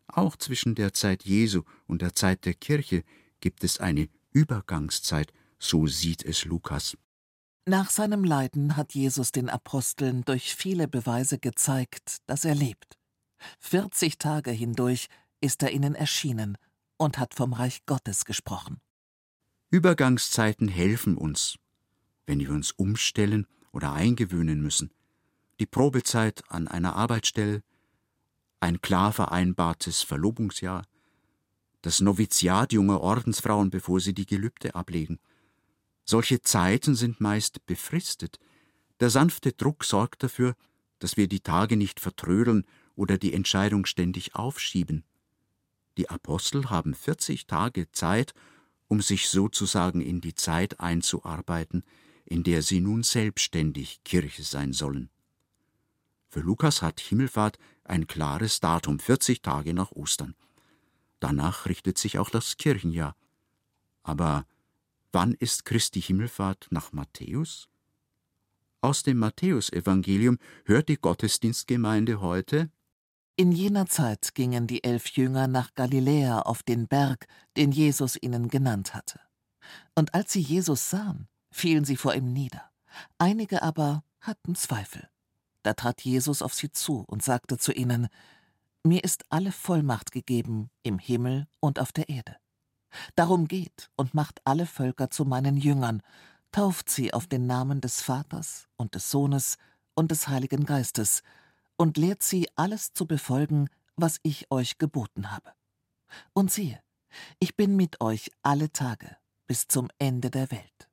Auch 0.07 0.37
zwischen 0.37 0.75
der 0.75 0.93
Zeit 0.93 1.25
Jesu 1.25 1.63
und 1.87 2.03
der 2.03 2.13
Zeit 2.13 2.45
der 2.45 2.53
Kirche 2.53 3.05
gibt 3.41 3.65
es 3.65 3.81
eine 3.81 4.11
Übergangszeit, 4.33 5.33
so 5.59 5.87
sieht 5.87 6.27
es 6.27 6.45
Lukas. 6.45 6.99
Nach 7.65 7.89
seinem 7.89 8.23
Leiden 8.23 8.77
hat 8.77 8.93
Jesus 8.93 9.33
den 9.33 9.49
Aposteln 9.49 10.27
durch 10.27 10.55
viele 10.55 10.89
Beweise 10.89 11.39
gezeigt, 11.39 12.19
dass 12.27 12.45
er 12.45 12.55
lebt. 12.55 12.99
40 13.61 14.19
Tage 14.19 14.51
hindurch 14.51 15.07
ist 15.41 15.63
er 15.63 15.71
ihnen 15.71 15.95
erschienen 15.95 16.59
und 16.99 17.17
hat 17.17 17.33
vom 17.33 17.55
Reich 17.55 17.87
Gottes 17.87 18.27
gesprochen. 18.27 18.79
Übergangszeiten 19.71 20.69
helfen 20.69 21.17
uns, 21.17 21.57
wenn 22.27 22.41
wir 22.41 22.51
uns 22.51 22.73
umstellen 22.73 23.47
oder 23.73 23.95
eingewöhnen 23.95 24.61
müssen 24.61 24.91
die 25.61 25.67
Probezeit 25.67 26.43
an 26.49 26.69
einer 26.69 26.97
Arbeitsstelle, 26.97 27.63
ein 28.61 28.81
klar 28.81 29.13
vereinbartes 29.13 30.03
Verlobungsjahr, 30.03 30.87
das 31.83 32.01
Noviziat 32.01 32.73
junger 32.73 33.03
Ordensfrauen, 33.03 33.69
bevor 33.69 34.01
sie 34.01 34.15
die 34.15 34.27
Gelübde 34.27 34.75
ablegen. 34.75 35.19
Solche 36.05 36.41
Zeiten 36.41 36.95
sind 36.95 37.21
meist 37.21 37.65
befristet. 37.67 38.39
Der 39.01 39.11
sanfte 39.11 39.53
Druck 39.53 39.85
sorgt 39.85 40.23
dafür, 40.23 40.57
dass 40.99 41.19
wir 41.19 41.29
die 41.29 41.41
Tage 41.41 41.77
nicht 41.77 42.01
vertrödeln 42.01 42.67
oder 42.97 43.19
die 43.19 43.35
Entscheidung 43.35 43.85
ständig 43.85 44.35
aufschieben. 44.35 45.05
Die 45.99 46.09
Apostel 46.09 46.71
haben 46.71 46.95
40 46.95 47.47
Tage 47.47 47.91
Zeit, 47.93 48.33
um 48.89 49.03
sich 49.03 49.29
sozusagen 49.29 50.01
in 50.01 50.23
die 50.23 50.35
Zeit 50.35 50.81
einzuarbeiten, 50.81 51.85
in 52.25 52.45
der 52.45 52.63
sie 52.63 52.81
nun 52.81 53.03
selbstständig 53.03 54.03
Kirche 54.05 54.43
sein 54.43 54.73
sollen. 54.73 55.11
Für 56.31 56.41
Lukas 56.41 56.81
hat 56.81 57.01
Himmelfahrt 57.01 57.59
ein 57.83 58.07
klares 58.07 58.61
Datum, 58.61 59.01
40 59.01 59.43
Tage 59.43 59.75
nach 59.75 59.91
Ostern. 59.91 60.37
Danach 61.19 61.67
richtet 61.67 61.99
sich 61.99 62.21
auch 62.21 62.31
das 62.31 62.57
Kirchenjahr. 62.57 63.17
Aber 64.05 64.47
wann 65.11 65.35
ist 65.35 65.65
Christi 65.65 66.01
Himmelfahrt 66.01 66.69
nach 66.71 66.93
Matthäus? 66.93 67.69
Aus 68.81 69.03
dem 69.03 69.19
Matthäusevangelium 69.19 70.39
hört 70.65 70.89
die 70.89 70.97
Gottesdienstgemeinde 70.97 72.21
heute 72.21 72.71
In 73.35 73.51
jener 73.51 73.87
Zeit 73.87 74.33
gingen 74.37 74.69
die 74.69 74.85
elf 74.85 75.09
Jünger 75.09 75.49
nach 75.49 75.75
Galiläa 75.75 76.43
auf 76.43 76.63
den 76.63 76.87
Berg, 76.87 77.27
den 77.57 77.73
Jesus 77.73 78.17
ihnen 78.21 78.49
genannt 78.49 78.95
hatte. 78.95 79.19
Und 79.97 80.15
als 80.15 80.33
sie 80.33 80.41
Jesus 80.41 80.91
sahen, 80.91 81.29
fielen 81.51 81.85
sie 81.85 81.97
vor 81.97 82.15
ihm 82.15 82.33
nieder. 82.33 82.71
Einige 83.19 83.63
aber 83.63 84.05
hatten 84.21 84.55
Zweifel. 84.55 85.10
Da 85.63 85.75
trat 85.75 86.01
Jesus 86.03 86.43
auf 86.43 86.55
sie 86.55 86.73
zu 86.73 87.05
und 87.07 87.23
sagte 87.23 87.59
zu 87.59 87.73
ihnen, 87.73 88.09
Mir 88.83 89.05
ist 89.05 89.25
alle 89.29 89.53
Vollmacht 89.53 90.13
gegeben 90.13 90.71
im 90.83 90.99
Himmel 90.99 91.47
und 91.61 91.79
auf 91.79 91.93
der 91.93 92.09
Erde. 92.09 92.37
Darum 93.15 93.47
geht 93.47 93.91
und 93.97 94.15
macht 94.15 94.41
alle 94.45 94.67
Völker 94.67 95.11
zu 95.11 95.25
meinen 95.25 95.57
Jüngern, 95.57 96.03
tauft 96.51 96.91
sie 96.91 97.13
auf 97.13 97.27
den 97.27 97.47
Namen 97.47 97.81
des 97.81 98.01
Vaters 98.01 98.69
und 98.77 98.95
des 98.95 99.11
Sohnes 99.11 99.59
und 99.95 100.11
des 100.11 100.29
Heiligen 100.29 100.65
Geistes 100.65 101.23
und 101.77 101.97
lehrt 101.97 102.23
sie 102.23 102.49
alles 102.57 102.93
zu 102.93 103.07
befolgen, 103.07 103.69
was 103.97 104.19
ich 104.23 104.51
euch 104.51 104.79
geboten 104.79 105.31
habe. 105.31 105.53
Und 106.33 106.51
siehe, 106.51 106.81
ich 107.39 107.57
bin 107.57 107.77
mit 107.77 108.01
euch 108.01 108.31
alle 108.43 108.73
Tage 108.73 109.17
bis 109.47 109.69
zum 109.69 109.89
Ende 109.99 110.31
der 110.31 110.51
Welt. 110.51 110.89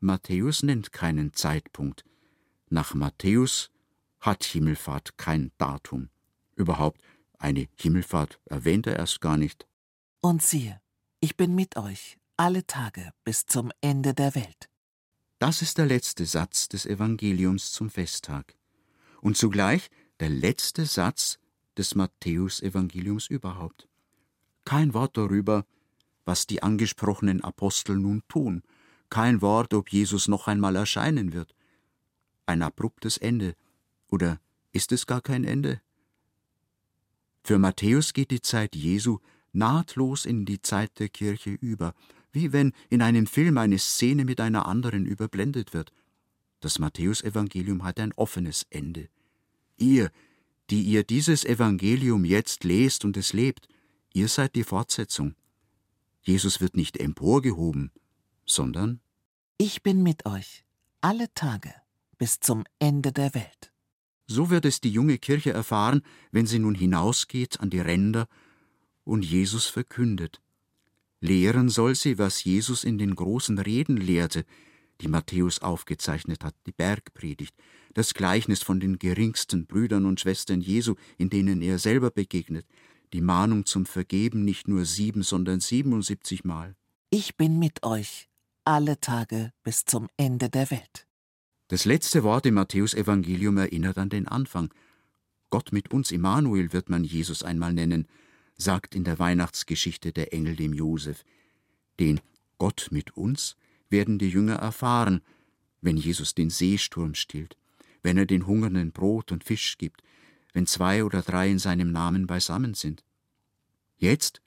Matthäus 0.00 0.62
nennt 0.62 0.92
keinen 0.92 1.32
Zeitpunkt, 1.32 2.04
nach 2.72 2.94
Matthäus 2.94 3.70
hat 4.20 4.44
Himmelfahrt 4.44 5.18
kein 5.18 5.52
Datum. 5.58 6.08
Überhaupt 6.56 7.00
eine 7.38 7.68
Himmelfahrt 7.76 8.40
erwähnt 8.46 8.86
er 8.86 8.96
erst 8.96 9.20
gar 9.20 9.36
nicht. 9.36 9.66
Und 10.20 10.42
siehe, 10.42 10.80
ich 11.20 11.36
bin 11.36 11.54
mit 11.54 11.76
euch 11.76 12.18
alle 12.36 12.66
Tage 12.66 13.12
bis 13.24 13.46
zum 13.46 13.72
Ende 13.80 14.14
der 14.14 14.34
Welt. 14.34 14.68
Das 15.38 15.60
ist 15.60 15.78
der 15.78 15.86
letzte 15.86 16.24
Satz 16.24 16.68
des 16.68 16.86
Evangeliums 16.86 17.72
zum 17.72 17.90
Festtag 17.90 18.54
und 19.20 19.36
zugleich 19.36 19.90
der 20.20 20.30
letzte 20.30 20.86
Satz 20.86 21.38
des 21.76 21.94
Matthäusevangeliums 21.94 23.26
überhaupt. 23.26 23.88
Kein 24.64 24.94
Wort 24.94 25.16
darüber, 25.16 25.66
was 26.24 26.46
die 26.46 26.62
angesprochenen 26.62 27.42
Apostel 27.42 27.96
nun 27.96 28.22
tun, 28.28 28.62
kein 29.10 29.42
Wort, 29.42 29.74
ob 29.74 29.90
Jesus 29.90 30.28
noch 30.28 30.46
einmal 30.46 30.76
erscheinen 30.76 31.32
wird, 31.32 31.54
ein 32.46 32.62
abruptes 32.62 33.16
Ende. 33.16 33.54
Oder 34.08 34.40
ist 34.72 34.92
es 34.92 35.06
gar 35.06 35.20
kein 35.20 35.44
Ende? 35.44 35.80
Für 37.44 37.58
Matthäus 37.58 38.12
geht 38.12 38.30
die 38.30 38.40
Zeit 38.40 38.76
Jesu 38.76 39.18
nahtlos 39.52 40.24
in 40.24 40.44
die 40.44 40.62
Zeit 40.62 40.98
der 40.98 41.08
Kirche 41.08 41.50
über, 41.50 41.94
wie 42.32 42.52
wenn 42.52 42.72
in 42.88 43.02
einem 43.02 43.26
Film 43.26 43.58
eine 43.58 43.78
Szene 43.78 44.24
mit 44.24 44.40
einer 44.40 44.66
anderen 44.66 45.04
überblendet 45.06 45.74
wird. 45.74 45.92
Das 46.60 46.78
Matthäusevangelium 46.78 47.84
hat 47.84 47.98
ein 48.00 48.12
offenes 48.12 48.66
Ende. 48.70 49.08
Ihr, 49.76 50.10
die 50.70 50.82
ihr 50.82 51.02
dieses 51.02 51.44
Evangelium 51.44 52.24
jetzt 52.24 52.64
lest 52.64 53.04
und 53.04 53.16
es 53.16 53.32
lebt, 53.32 53.68
ihr 54.14 54.28
seid 54.28 54.54
die 54.54 54.64
Fortsetzung. 54.64 55.34
Jesus 56.22 56.60
wird 56.60 56.76
nicht 56.76 56.96
emporgehoben, 56.98 57.90
sondern 58.46 59.00
Ich 59.58 59.82
bin 59.82 60.02
mit 60.02 60.24
euch 60.24 60.64
alle 61.00 61.34
Tage 61.34 61.74
bis 62.22 62.38
zum 62.38 62.62
Ende 62.78 63.10
der 63.10 63.34
Welt. 63.34 63.72
So 64.28 64.48
wird 64.48 64.64
es 64.64 64.80
die 64.80 64.92
junge 64.92 65.18
Kirche 65.18 65.52
erfahren, 65.52 66.02
wenn 66.30 66.46
sie 66.46 66.60
nun 66.60 66.76
hinausgeht 66.76 67.58
an 67.58 67.68
die 67.68 67.80
Ränder 67.80 68.28
und 69.02 69.24
Jesus 69.24 69.66
verkündet. 69.66 70.40
Lehren 71.20 71.68
soll 71.68 71.96
sie, 71.96 72.18
was 72.18 72.44
Jesus 72.44 72.84
in 72.84 72.96
den 72.96 73.16
großen 73.16 73.58
Reden 73.58 73.96
lehrte, 73.96 74.44
die 75.00 75.08
Matthäus 75.08 75.62
aufgezeichnet 75.62 76.44
hat, 76.44 76.54
die 76.64 76.70
Bergpredigt, 76.70 77.56
das 77.92 78.14
Gleichnis 78.14 78.62
von 78.62 78.78
den 78.78 79.00
geringsten 79.00 79.66
Brüdern 79.66 80.06
und 80.06 80.20
Schwestern 80.20 80.60
Jesu, 80.60 80.94
in 81.18 81.28
denen 81.28 81.60
er 81.60 81.80
selber 81.80 82.12
begegnet, 82.12 82.68
die 83.12 83.20
Mahnung 83.20 83.66
zum 83.66 83.84
Vergeben 83.84 84.44
nicht 84.44 84.68
nur 84.68 84.84
sieben, 84.84 85.24
sondern 85.24 85.58
siebenundsiebzig 85.58 86.44
Mal. 86.44 86.76
Ich 87.10 87.36
bin 87.36 87.58
mit 87.58 87.82
euch 87.82 88.28
alle 88.64 89.00
Tage 89.00 89.52
bis 89.64 89.86
zum 89.86 90.06
Ende 90.16 90.50
der 90.50 90.70
Welt. 90.70 91.08
Das 91.72 91.86
letzte 91.86 92.22
Wort 92.22 92.44
im 92.44 92.52
Matthäusevangelium 92.52 93.56
erinnert 93.56 93.96
an 93.96 94.10
den 94.10 94.28
Anfang. 94.28 94.68
Gott 95.48 95.72
mit 95.72 95.90
uns, 95.90 96.10
Immanuel, 96.10 96.74
wird 96.74 96.90
man 96.90 97.02
Jesus 97.02 97.42
einmal 97.42 97.72
nennen, 97.72 98.06
sagt 98.58 98.94
in 98.94 99.04
der 99.04 99.18
Weihnachtsgeschichte 99.18 100.12
der 100.12 100.34
Engel 100.34 100.54
dem 100.54 100.74
Josef. 100.74 101.24
Den 101.98 102.20
Gott 102.58 102.88
mit 102.90 103.16
uns 103.16 103.56
werden 103.88 104.18
die 104.18 104.28
Jünger 104.28 104.56
erfahren, 104.56 105.22
wenn 105.80 105.96
Jesus 105.96 106.34
den 106.34 106.50
Seesturm 106.50 107.14
stillt, 107.14 107.56
wenn 108.02 108.18
er 108.18 108.26
den 108.26 108.46
Hungernden 108.46 108.92
Brot 108.92 109.32
und 109.32 109.42
Fisch 109.42 109.78
gibt, 109.78 110.02
wenn 110.52 110.66
zwei 110.66 111.04
oder 111.04 111.22
drei 111.22 111.48
in 111.48 111.58
seinem 111.58 111.90
Namen 111.90 112.26
beisammen 112.26 112.74
sind. 112.74 113.02
Jetzt, 113.96 114.42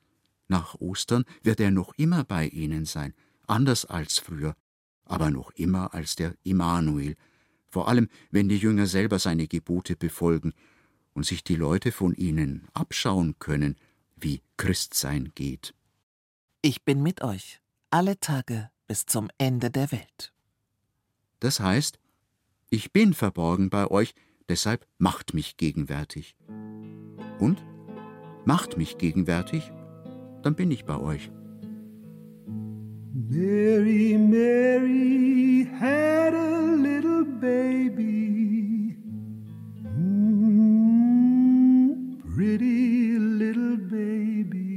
nach 0.48 0.76
Ostern, 0.76 1.26
wird 1.42 1.60
er 1.60 1.72
noch 1.72 1.96
immer 1.98 2.24
bei 2.24 2.50
ihnen 2.50 2.86
sein, 2.86 3.16
anders 3.48 3.84
als 3.84 4.20
früher, 4.20 4.56
aber 5.06 5.32
noch 5.32 5.52
immer 5.52 5.94
als 5.94 6.16
der 6.16 6.36
Immanuel, 6.44 7.16
vor 7.68 7.88
allem 7.88 8.10
wenn 8.32 8.50
die 8.50 8.58
Jünger 8.58 8.88
selber 8.88 9.20
seine 9.20 9.48
Gebote 9.48 9.96
befolgen 9.96 10.54
und 11.14 11.26
sich 11.26 11.44
die 11.44 11.56
Leute 11.56 11.92
von 11.92 12.14
ihnen 12.14 12.68
abschauen 12.74 13.36
können, 13.40 13.78
wie 14.16 14.42
Christsein 14.58 15.32
geht. 15.36 15.74
Ich 16.62 16.84
bin 16.84 17.04
mit 17.04 17.22
euch 17.22 17.62
alle 17.90 18.20
Tage 18.20 18.70
bis 18.88 19.06
zum 19.06 19.30
Ende 19.38 19.72
der 19.72 19.92
Welt. 19.92 20.34
Das 21.40 21.60
heißt, 21.60 22.00
ich 22.70 22.92
bin 22.92 23.14
verborgen 23.14 23.70
bei 23.70 23.90
euch, 23.90 24.14
deshalb 24.50 24.88
macht 24.98 25.34
mich 25.34 25.58
gegenwärtig. 25.58 26.36
Und? 27.40 27.64
Macht 28.46 28.78
mich 28.78 28.98
gegenwärtig, 28.98 29.72
dann 30.44 30.56
bin 30.56 30.72
ich 30.72 30.86
bei 30.86 30.98
euch. 30.98 31.32
Mary, 33.18 34.18
Mary 34.18 35.64
had 35.80 36.34
a 36.34 36.76
little 36.76 37.24
baby. 37.24 38.94
Mm, 39.88 40.76
pretty 42.36 43.18
little 43.18 43.78
baby. 43.78 44.75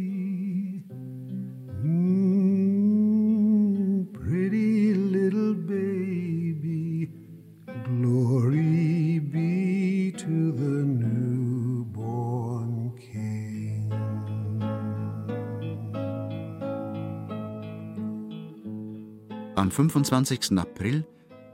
Am 19.69 19.73
25. 19.73 20.57
April 20.57 21.07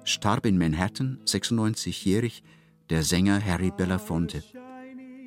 starb 0.04 0.47
in 0.47 0.56
Manhattan, 0.56 1.18
96-jährig, 1.26 2.44
der 2.88 3.02
Sänger 3.02 3.44
Harry 3.44 3.73
Belafonte, 3.76 4.44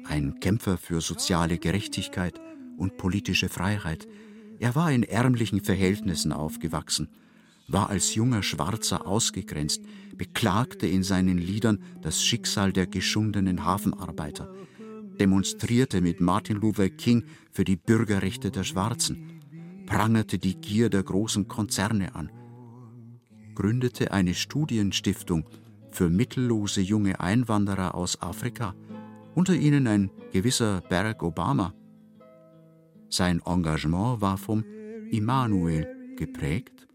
ein 0.05 0.39
Kämpfer 0.39 0.77
für 0.77 1.01
soziale 1.01 1.57
Gerechtigkeit 1.57 2.39
und 2.77 2.95
politische 2.95 3.49
Freiheit. 3.49 4.07
Er 4.59 4.73
war 4.75 4.89
in 4.89 5.03
ärmlichen 5.03 5.59
Verhältnissen 5.59 6.31
aufgewachsen, 6.31 7.09
war 7.67 7.89
als 7.89 8.15
junger 8.15 8.41
Schwarzer 8.41 9.05
ausgegrenzt, 9.05 9.81
beklagte 10.15 10.87
in 10.87 11.03
seinen 11.03 11.39
Liedern 11.39 11.83
das 12.01 12.23
Schicksal 12.23 12.71
der 12.71 12.87
geschundenen 12.87 13.65
Hafenarbeiter, 13.65 14.49
demonstrierte 15.19 15.99
mit 15.99 16.21
Martin 16.21 16.55
Luther 16.55 16.89
King 16.89 17.25
für 17.51 17.65
die 17.65 17.75
Bürgerrechte 17.75 18.49
der 18.49 18.63
Schwarzen, 18.63 19.41
prangerte 19.85 20.39
die 20.39 20.55
Gier 20.55 20.89
der 20.89 21.03
großen 21.03 21.49
Konzerne 21.49 22.15
an, 22.15 22.31
gründete 23.57 24.11
eine 24.11 24.35
Studienstiftung 24.35 25.43
für 25.89 26.11
mittellose 26.11 26.79
junge 26.79 27.19
Einwanderer 27.19 27.95
aus 27.95 28.21
Afrika, 28.21 28.75
unter 29.33 29.55
ihnen 29.55 29.87
ein 29.87 30.11
gewisser 30.31 30.81
Barack 30.87 31.23
Obama. 31.23 31.73
Sein 33.09 33.41
Engagement 33.43 34.21
war 34.21 34.37
vom 34.37 34.63
Immanuel 35.09 35.87
geprägt. 36.17 36.87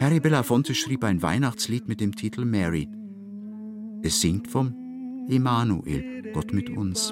Harry 0.00 0.20
Belafonte 0.20 0.74
schrieb 0.74 1.02
ein 1.02 1.22
Weihnachtslied 1.22 1.88
mit 1.88 1.98
dem 1.98 2.14
Titel 2.14 2.44
Mary. 2.44 2.86
Es 4.02 4.20
singt 4.20 4.48
vom 4.48 4.74
Immanuel, 5.30 6.30
Gott 6.34 6.52
mit 6.52 6.68
uns. 6.68 7.10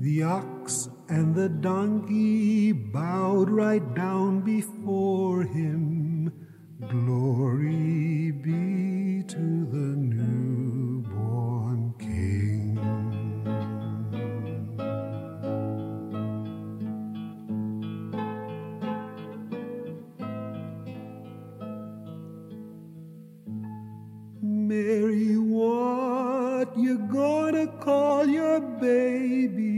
The 0.00 0.24
ox 0.24 0.97
and 1.08 1.34
the 1.34 1.48
donkey 1.48 2.72
bowed 2.72 3.48
right 3.48 3.94
down 3.94 4.40
before 4.40 5.42
him. 5.42 6.30
Glory 6.88 8.30
be 8.30 9.22
to 9.26 9.66
the 9.72 9.96
newborn 9.96 11.94
King. 11.98 12.78
Mary, 24.42 25.38
what 25.38 26.76
you 26.78 26.98
gonna 27.10 27.66
call 27.66 28.26
your 28.26 28.60
baby? 28.60 29.77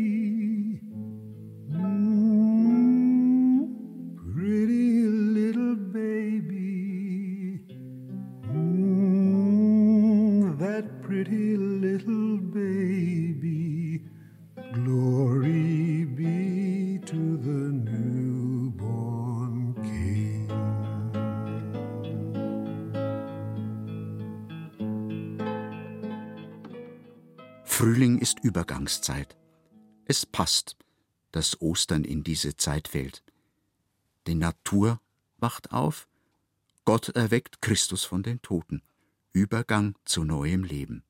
Es 30.20 30.26
passt, 30.26 30.76
dass 31.32 31.62
Ostern 31.62 32.04
in 32.04 32.22
diese 32.22 32.54
Zeit 32.54 32.88
fällt. 32.88 33.24
Die 34.26 34.34
Natur 34.34 35.00
wacht 35.38 35.72
auf, 35.72 36.08
Gott 36.84 37.08
erweckt 37.08 37.62
Christus 37.62 38.04
von 38.04 38.22
den 38.22 38.42
Toten. 38.42 38.82
Übergang 39.32 39.94
zu 40.04 40.24
neuem 40.24 40.62
Leben. 40.62 41.04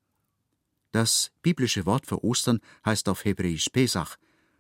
Das 0.93 1.33
biblische 1.43 1.87
Wort 1.87 2.07
für 2.07 2.23
Ostern 2.23 2.61
heißt 2.85 3.09
auf 3.09 3.25
Hebräisch 3.25 3.71
Pesach 3.71 4.17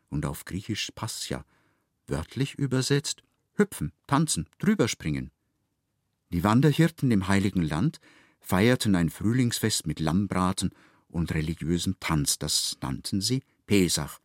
und 0.08 0.26
auf 0.26 0.44
Griechisch 0.44 0.90
Pascha, 0.96 1.44
wörtlich 2.08 2.56
übersetzt 2.56 3.22
hüpfen, 3.54 3.92
tanzen, 4.08 4.48
drüberspringen. 4.58 5.30
Die 6.30 6.42
Wanderhirten 6.42 7.12
im 7.12 7.28
Heiligen 7.28 7.62
Land 7.62 8.00
feierten 8.40 8.96
ein 8.96 9.10
Frühlingsfest 9.10 9.86
mit 9.86 10.00
Lammbraten 10.00 10.72
und 11.06 11.34
religiösem 11.34 12.00
Tanz, 12.00 12.40
das 12.40 12.78
nannten 12.80 13.20
sie 13.20 13.44
Pesach. 13.66 14.18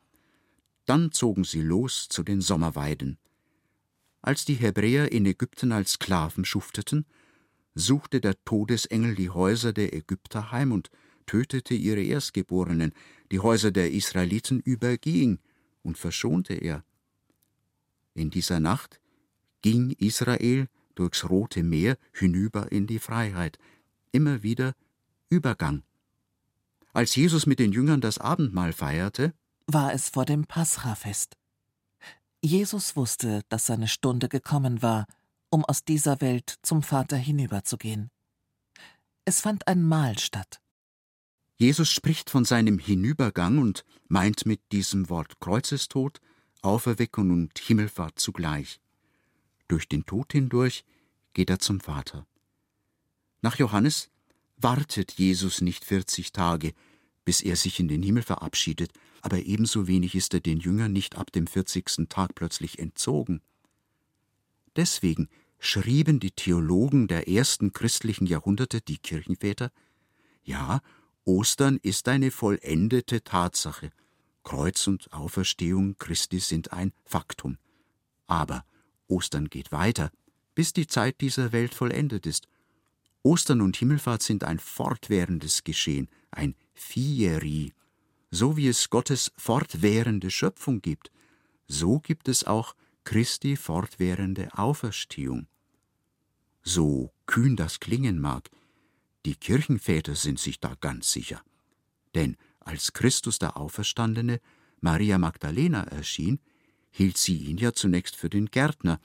Dann 0.85 1.11
zogen 1.11 1.43
sie 1.43 1.61
los 1.61 2.07
zu 2.09 2.23
den 2.23 2.41
Sommerweiden. 2.41 3.17
Als 4.21 4.45
die 4.45 4.55
Hebräer 4.55 5.11
in 5.11 5.25
Ägypten 5.25 5.71
als 5.71 5.93
Sklaven 5.93 6.45
schufteten, 6.45 7.05
suchte 7.75 8.21
der 8.21 8.43
Todesengel 8.43 9.15
die 9.15 9.29
Häuser 9.29 9.73
der 9.73 9.93
Ägypter 9.93 10.51
heim 10.51 10.71
und 10.71 10.89
tötete 11.25 11.73
ihre 11.73 12.01
Erstgeborenen, 12.01 12.93
die 13.31 13.39
Häuser 13.39 13.71
der 13.71 13.91
Israeliten 13.91 14.59
überging 14.59 15.39
und 15.83 15.97
verschonte 15.97 16.53
er. 16.53 16.83
In 18.13 18.29
dieser 18.29 18.59
Nacht 18.59 19.01
ging 19.61 19.91
Israel 19.91 20.67
durchs 20.95 21.29
Rote 21.29 21.63
Meer 21.63 21.97
hinüber 22.13 22.71
in 22.71 22.87
die 22.87 22.99
Freiheit, 22.99 23.59
immer 24.11 24.41
wieder 24.43 24.73
Übergang. 25.29 25.83
Als 26.93 27.15
Jesus 27.15 27.45
mit 27.45 27.59
den 27.59 27.73
Jüngern 27.73 27.99
das 27.99 28.17
Abendmahl 28.19 28.71
feierte, 28.71 29.33
war 29.67 29.93
es 29.93 30.10
vor 30.10 30.25
dem 30.25 30.45
Pascha-Fest. 30.45 31.36
Jesus 32.41 32.95
wusste, 32.95 33.41
dass 33.49 33.65
seine 33.65 33.88
Stunde 33.88 34.30
gekommen 34.30 34.82
war, 34.82 35.08
um 35.49 35.65
aus 35.65 35.84
dieser 35.84 36.21
Welt 36.21 36.60
zum 36.62 36.84
Vater 36.84 37.17
hinüberzugehen. 37.17 38.12
Es 39.25 39.41
fand 39.41 39.67
ein 39.67 39.84
Mahl 39.84 40.19
statt. 40.19 40.62
Jesus 41.58 41.89
spricht 41.89 42.30
von 42.30 42.45
seinem 42.45 42.78
Hinübergang 42.78 43.58
und 43.58 43.86
meint 44.08 44.45
mit 44.45 44.62
diesem 44.71 45.10
Wort 45.10 45.39
Kreuzestod, 45.39 46.19
Auferweckung 46.62 47.32
und 47.32 47.58
Himmelfahrt 47.58 48.19
zugleich. 48.19 48.80
Durch 49.67 49.88
den 49.88 50.06
Tod 50.06 50.34
hindurch 50.34 50.84
geht 51.34 51.49
er 51.49 51.60
zum 51.60 51.80
Vater. 51.80 52.28
Nach 53.41 53.58
Johannes 53.58 54.10
wartet 54.58 55.13
Jesus 55.13 55.62
nicht 55.62 55.86
40 55.86 56.32
Tage, 56.32 56.73
bis 57.23 57.41
er 57.41 57.56
sich 57.56 57.80
in 57.80 57.88
den 57.88 58.04
Himmel 58.04 58.23
verabschiedet, 58.23 58.91
aber 59.25 59.39
ebenso 59.39 59.88
wenig 59.88 60.13
ist 60.13 60.35
er 60.35 60.39
den 60.39 60.59
Jüngern 60.59 60.93
nicht 60.93 61.17
ab 61.17 61.31
dem 61.31 61.47
40. 61.47 62.07
Tag 62.09 62.35
plötzlich 62.35 62.77
entzogen. 62.77 63.41
Deswegen 64.75 65.29
schrieben 65.57 66.19
die 66.19 66.29
Theologen 66.29 67.07
der 67.07 67.27
ersten 67.27 67.73
christlichen 67.73 68.27
Jahrhunderte, 68.27 68.81
die 68.81 68.99
Kirchenväter, 68.99 69.71
ja, 70.43 70.79
Ostern 71.23 71.79
ist 71.81 72.07
eine 72.07 72.29
vollendete 72.29 73.23
Tatsache. 73.23 73.89
Kreuz 74.43 74.85
und 74.85 75.11
Auferstehung 75.11 75.97
Christi 75.97 76.39
sind 76.39 76.71
ein 76.71 76.93
Faktum. 77.03 77.57
Aber 78.27 78.63
Ostern 79.07 79.49
geht 79.49 79.71
weiter, 79.71 80.11
bis 80.53 80.71
die 80.71 80.85
Zeit 80.85 81.19
dieser 81.21 81.51
Welt 81.51 81.73
vollendet 81.73 82.27
ist. 82.27 82.47
Ostern 83.23 83.61
und 83.61 83.75
Himmelfahrt 83.75 84.21
sind 84.21 84.43
ein 84.43 84.59
fortwährendes 84.59 85.63
Geschehen, 85.63 86.09
ein 86.29 86.53
Fieri. 86.75 87.73
So 88.37 88.57
wie 88.57 88.67
es 88.67 88.89
Gottes 88.89 89.31
fortwährende 89.37 90.29
Schöpfung 90.29 90.81
gibt, 90.81 91.09
so 91.69 91.99
gibt 91.99 92.27
es 92.27 92.43
auch 92.43 92.75
Christi 93.05 93.55
fortwährende 93.55 94.49
Auferstehung. 94.57 95.47
So 96.61 97.13
kühn 97.27 97.55
das 97.55 97.79
klingen 97.79 98.19
mag, 98.19 98.49
die 99.25 99.37
Kirchenväter 99.37 100.15
sind 100.15 100.37
sich 100.37 100.59
da 100.59 100.75
ganz 100.81 101.13
sicher. 101.13 101.41
Denn 102.13 102.35
als 102.59 102.91
Christus 102.91 103.39
der 103.39 103.55
Auferstandene 103.55 104.41
Maria 104.81 105.17
Magdalena 105.17 105.83
erschien, 105.83 106.41
hielt 106.91 107.17
sie 107.17 107.37
ihn 107.37 107.57
ja 107.57 107.71
zunächst 107.71 108.17
für 108.17 108.29
den 108.29 108.47
Gärtner. 108.47 108.99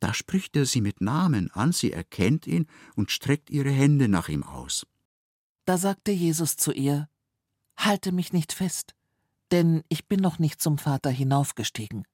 Da 0.00 0.14
spricht 0.14 0.56
er 0.56 0.64
sie 0.64 0.80
mit 0.80 1.02
Namen 1.02 1.50
an, 1.50 1.72
sie 1.72 1.92
erkennt 1.92 2.46
ihn 2.46 2.68
und 2.94 3.10
streckt 3.10 3.50
ihre 3.50 3.70
Hände 3.70 4.08
nach 4.08 4.30
ihm 4.30 4.44
aus. 4.44 4.86
Da 5.66 5.76
sagte 5.76 6.10
Jesus 6.10 6.56
zu 6.56 6.72
ihr: 6.72 7.10
Halte 7.76 8.12
mich 8.12 8.32
nicht 8.32 8.52
fest, 8.52 8.94
denn 9.50 9.84
ich 9.88 10.06
bin 10.06 10.20
noch 10.20 10.38
nicht 10.38 10.60
zum 10.60 10.78
Vater 10.78 11.10
hinaufgestiegen. 11.10 12.06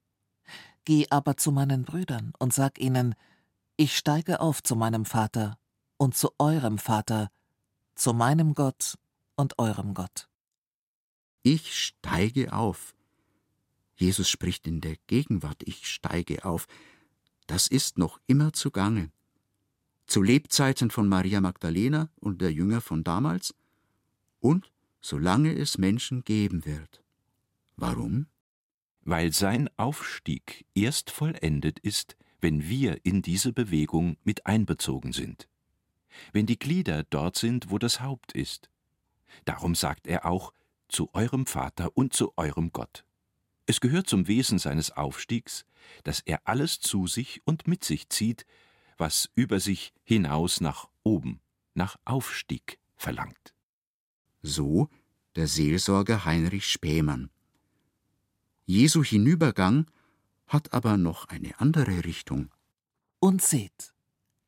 Geh 0.85 1.07
aber 1.11 1.37
zu 1.37 1.53
meinen 1.53 1.85
Brüdern 1.85 2.33
und 2.39 2.53
sag 2.53 2.79
ihnen: 2.79 3.15
Ich 3.77 3.97
steige 3.97 4.41
auf 4.41 4.63
zu 4.63 4.77
meinem 4.77 5.05
Vater 5.05 5.59
und 5.97 6.17
zu 6.17 6.31
eurem 6.39 6.79
Vater, 6.79 7.31
zu 7.95 8.13
meinem 8.13 8.55
Gott 8.55 8.99
und 9.37 9.59
eurem 9.59 9.95
Gott. 9.95 10.29
Ich 11.43 11.79
steige 11.79 12.53
auf. 12.53 12.95
Jesus 13.97 14.29
spricht 14.29 14.67
in 14.67 14.81
der 14.81 14.97
Gegenwart, 15.07 15.63
ich 15.65 15.87
steige 15.87 16.45
auf. 16.45 16.67
Das 17.47 17.69
ist 17.69 17.99
noch 17.99 18.21
immer 18.27 18.53
zugange. 18.53 19.13
Zu 20.07 20.23
Lebzeiten 20.23 20.91
von 20.91 21.09
Maria 21.09 21.41
Magdalena 21.41 22.09
und 22.21 22.41
der 22.43 22.53
Jünger 22.53 22.81
von 22.81 23.05
damals 23.05 23.55
und 24.41 24.72
solange 25.03 25.53
es 25.53 25.77
Menschen 25.77 26.25
geben 26.25 26.65
wird. 26.65 27.03
Warum? 27.77 28.27
Weil 29.03 29.33
sein 29.33 29.69
Aufstieg 29.77 30.65
erst 30.75 31.11
vollendet 31.11 31.79
ist, 31.81 32.17
wenn 32.41 32.69
wir 32.69 33.05
in 33.05 33.21
diese 33.21 33.53
Bewegung 33.53 34.17
mit 34.25 34.47
einbezogen 34.47 35.13
sind 35.13 35.49
wenn 36.33 36.47
die 36.47 36.59
Glieder 36.59 37.05
dort 37.05 37.37
sind, 37.37 37.71
wo 37.71 37.79
das 37.79 38.01
Haupt 38.01 38.33
ist. 38.33 38.71
Darum 39.45 39.75
sagt 39.75 40.07
er 40.07 40.27
auch 40.27 40.53
zu 40.89 41.13
eurem 41.15 41.47
Vater 41.47 41.91
und 41.97 42.13
zu 42.13 42.33
eurem 42.37 42.73
Gott. 42.73 43.05
Es 43.67 43.81
gehört 43.81 44.09
zum 44.09 44.27
Wesen 44.29 44.59
seines 44.59 44.91
Aufstiegs, 44.91 45.65
dass 46.05 46.21
er 46.21 46.47
alles 46.47 46.81
zu 46.81 47.07
sich 47.07 47.41
und 47.45 47.67
mit 47.67 47.85
sich 47.85 48.09
zieht, 48.09 48.45
was 48.99 49.31
über 49.35 49.61
sich 49.61 49.93
hinaus 50.05 50.61
nach 50.61 50.89
oben, 51.03 51.41
nach 51.75 51.97
Aufstieg 52.05 52.79
verlangt. 52.97 53.55
So 54.43 54.89
der 55.37 55.47
Seelsorger 55.47 56.25
Heinrich 56.25 56.67
Spähmann. 56.67 57.31
Jesu 58.67 59.03
Hinübergang 59.03 59.87
hat 60.47 60.73
aber 60.73 60.97
noch 60.97 61.27
eine 61.29 61.59
andere 61.61 62.05
Richtung. 62.05 62.51
Und 63.19 63.43
seht, 63.43 63.95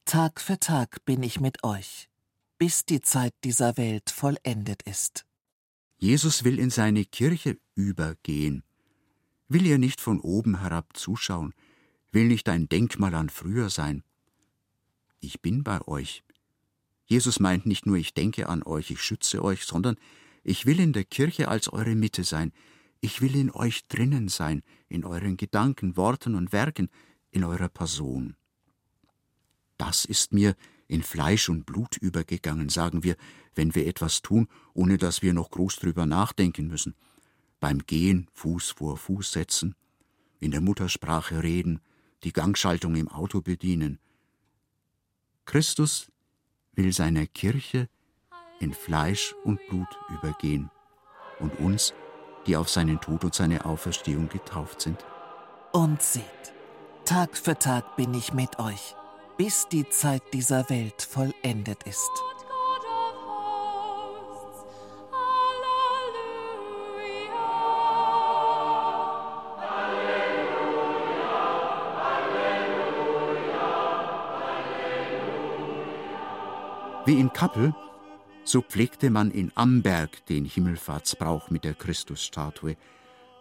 Tag 0.04 0.40
für 0.40 0.58
Tag 0.58 1.04
bin 1.04 1.22
ich 1.22 1.40
mit 1.40 1.64
euch, 1.64 2.10
bis 2.58 2.84
die 2.84 3.00
Zeit 3.00 3.34
dieser 3.44 3.76
Welt 3.76 4.10
vollendet 4.10 4.82
ist. 4.82 5.24
Jesus 5.96 6.44
will 6.44 6.58
in 6.58 6.70
seine 6.70 7.04
Kirche 7.04 7.58
übergehen, 7.74 8.62
will 9.48 9.64
ihr 9.64 9.78
nicht 9.78 10.00
von 10.00 10.20
oben 10.20 10.60
herab 10.60 10.96
zuschauen, 10.96 11.54
will 12.12 12.26
nicht 12.26 12.48
ein 12.48 12.68
Denkmal 12.68 13.14
an 13.14 13.30
früher 13.30 13.70
sein. 13.70 14.02
Ich 15.20 15.40
bin 15.40 15.64
bei 15.64 15.80
euch. 15.88 16.22
Jesus 17.06 17.40
meint 17.40 17.66
nicht 17.66 17.86
nur, 17.86 17.96
ich 17.96 18.14
denke 18.14 18.48
an 18.48 18.62
euch, 18.62 18.90
ich 18.90 19.02
schütze 19.02 19.42
euch, 19.42 19.64
sondern 19.64 19.96
ich 20.42 20.66
will 20.66 20.80
in 20.80 20.92
der 20.92 21.04
Kirche 21.04 21.48
als 21.48 21.72
eure 21.72 21.94
Mitte 21.94 22.24
sein, 22.24 22.52
ich 23.00 23.20
will 23.20 23.36
in 23.36 23.50
euch 23.50 23.86
drinnen 23.88 24.28
sein, 24.28 24.62
in 24.88 25.04
euren 25.04 25.36
Gedanken, 25.36 25.96
Worten 25.96 26.34
und 26.34 26.52
Werken, 26.52 26.88
in 27.30 27.44
eurer 27.44 27.68
Person. 27.68 28.36
Das 29.76 30.04
ist 30.04 30.32
mir 30.32 30.56
in 30.86 31.02
Fleisch 31.02 31.48
und 31.48 31.66
Blut 31.66 31.96
übergegangen, 31.96 32.68
sagen 32.68 33.02
wir, 33.02 33.16
wenn 33.54 33.74
wir 33.74 33.86
etwas 33.86 34.22
tun, 34.22 34.48
ohne 34.72 34.98
dass 34.98 35.22
wir 35.22 35.34
noch 35.34 35.50
groß 35.50 35.76
drüber 35.76 36.06
nachdenken 36.06 36.68
müssen. 36.68 36.94
Beim 37.60 37.78
Gehen 37.86 38.28
Fuß 38.32 38.70
vor 38.70 38.96
Fuß 38.96 39.32
setzen, 39.32 39.74
in 40.40 40.50
der 40.50 40.60
Muttersprache 40.60 41.42
reden, 41.42 41.80
die 42.22 42.32
Gangschaltung 42.32 42.96
im 42.96 43.08
Auto 43.08 43.40
bedienen. 43.40 43.98
Christus 45.44 46.10
will 46.76 46.92
seiner 46.92 47.26
Kirche 47.26 47.88
in 48.60 48.72
Fleisch 48.72 49.34
und 49.44 49.60
Blut 49.68 49.88
übergehen 50.10 50.70
und 51.40 51.58
uns, 51.58 51.94
die 52.46 52.56
auf 52.56 52.68
seinen 52.68 53.00
Tod 53.00 53.24
und 53.24 53.34
seine 53.34 53.64
Auferstehung 53.64 54.28
getauft 54.28 54.80
sind. 54.80 55.04
Und 55.72 56.02
seht, 56.02 56.22
Tag 57.04 57.36
für 57.36 57.58
Tag 57.58 57.96
bin 57.96 58.14
ich 58.14 58.32
mit 58.32 58.58
euch 58.58 58.94
bis 59.36 59.66
die 59.68 59.88
Zeit 59.88 60.22
dieser 60.32 60.68
Welt 60.70 61.02
vollendet 61.02 61.82
ist. 61.84 62.10
Wie 77.06 77.20
in 77.20 77.34
Kappel, 77.34 77.74
so 78.44 78.62
pflegte 78.62 79.10
man 79.10 79.30
in 79.30 79.52
Amberg 79.54 80.24
den 80.26 80.46
Himmelfahrtsbrauch 80.46 81.50
mit 81.50 81.64
der 81.64 81.74
Christusstatue. 81.74 82.76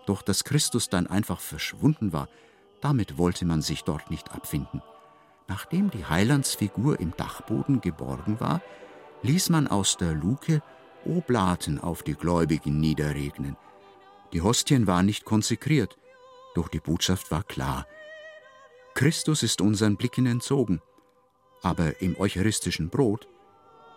Doch 0.06 0.22
dass 0.22 0.44
Christus 0.44 0.90
dann 0.90 1.08
einfach 1.08 1.40
verschwunden 1.40 2.12
war, 2.12 2.28
damit 2.82 3.18
wollte 3.18 3.46
man 3.46 3.62
sich 3.62 3.86
dort 3.86 4.12
nicht 4.12 4.34
abfinden. 4.34 4.82
Nachdem 5.48 5.90
die 5.92 6.06
Heilandsfigur 6.06 7.00
im 7.00 7.16
Dachboden 7.16 7.80
geborgen 7.80 8.42
war, 8.42 8.62
ließ 9.22 9.50
man 9.50 9.68
aus 9.68 9.96
der 9.96 10.14
Luke 10.14 10.62
Oblaten 11.06 11.80
auf 11.80 12.04
die 12.04 12.16
Gläubigen 12.16 12.82
niederregnen. 12.82 13.56
Die 14.34 14.42
Hostien 14.42 14.88
waren 14.88 15.06
nicht 15.06 15.24
konsekriert, 15.24 15.98
doch 16.54 16.68
die 16.68 16.82
Botschaft 16.82 17.32
war 17.32 17.44
klar. 17.44 17.88
Christus 18.94 19.42
ist 19.42 19.62
unseren 19.62 19.96
Blicken 19.96 20.26
entzogen, 20.26 20.82
aber 21.62 22.02
im 22.02 22.20
eucharistischen 22.20 22.90
Brot 22.90 23.30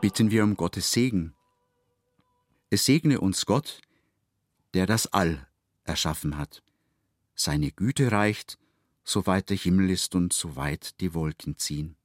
bitten 0.00 0.30
wir 0.30 0.44
um 0.44 0.56
Gottes 0.56 0.92
Segen. 0.92 1.34
Es 2.70 2.86
segne 2.86 3.20
uns 3.20 3.44
Gott, 3.44 3.82
der 4.72 4.86
das 4.86 5.06
All 5.08 5.46
erschaffen 5.84 6.38
hat. 6.38 6.62
Seine 7.34 7.70
Güte 7.70 8.10
reicht, 8.10 8.58
soweit 9.04 9.50
der 9.50 9.58
Himmel 9.58 9.90
ist 9.90 10.14
und 10.14 10.32
soweit 10.32 10.98
die 11.00 11.12
Wolken 11.12 11.58
ziehen. 11.58 11.96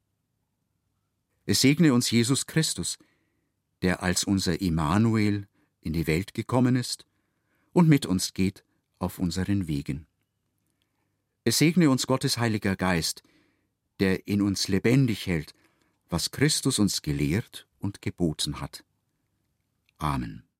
Es 1.45 1.61
segne 1.61 1.93
uns 1.93 2.11
Jesus 2.11 2.47
Christus, 2.47 2.97
der 3.81 4.03
als 4.03 4.25
unser 4.25 4.59
Immanuel 4.59 5.47
in 5.79 5.93
die 5.93 6.07
Welt 6.07 6.33
gekommen 6.33 6.75
ist 6.75 7.05
und 7.71 7.87
mit 7.87 8.05
uns 8.05 8.33
geht 8.33 8.65
auf 8.99 9.19
unseren 9.19 9.67
Wegen. 9.67 10.05
Es 11.45 11.59
segne 11.59 11.89
uns 11.89 12.07
Gottes 12.07 12.39
Heiliger 12.39 12.75
Geist, 12.75 13.23
der 13.99 14.27
in 14.27 14.41
uns 14.41 14.67
lebendig 14.67 15.27
hält, 15.27 15.53
was 16.09 16.31
Christus 16.31 16.79
uns 16.79 17.01
gelehrt 17.01 17.64
und 17.85 18.01
geboten 18.01 18.59
hat. 18.59 18.83
Amen. 19.97 20.44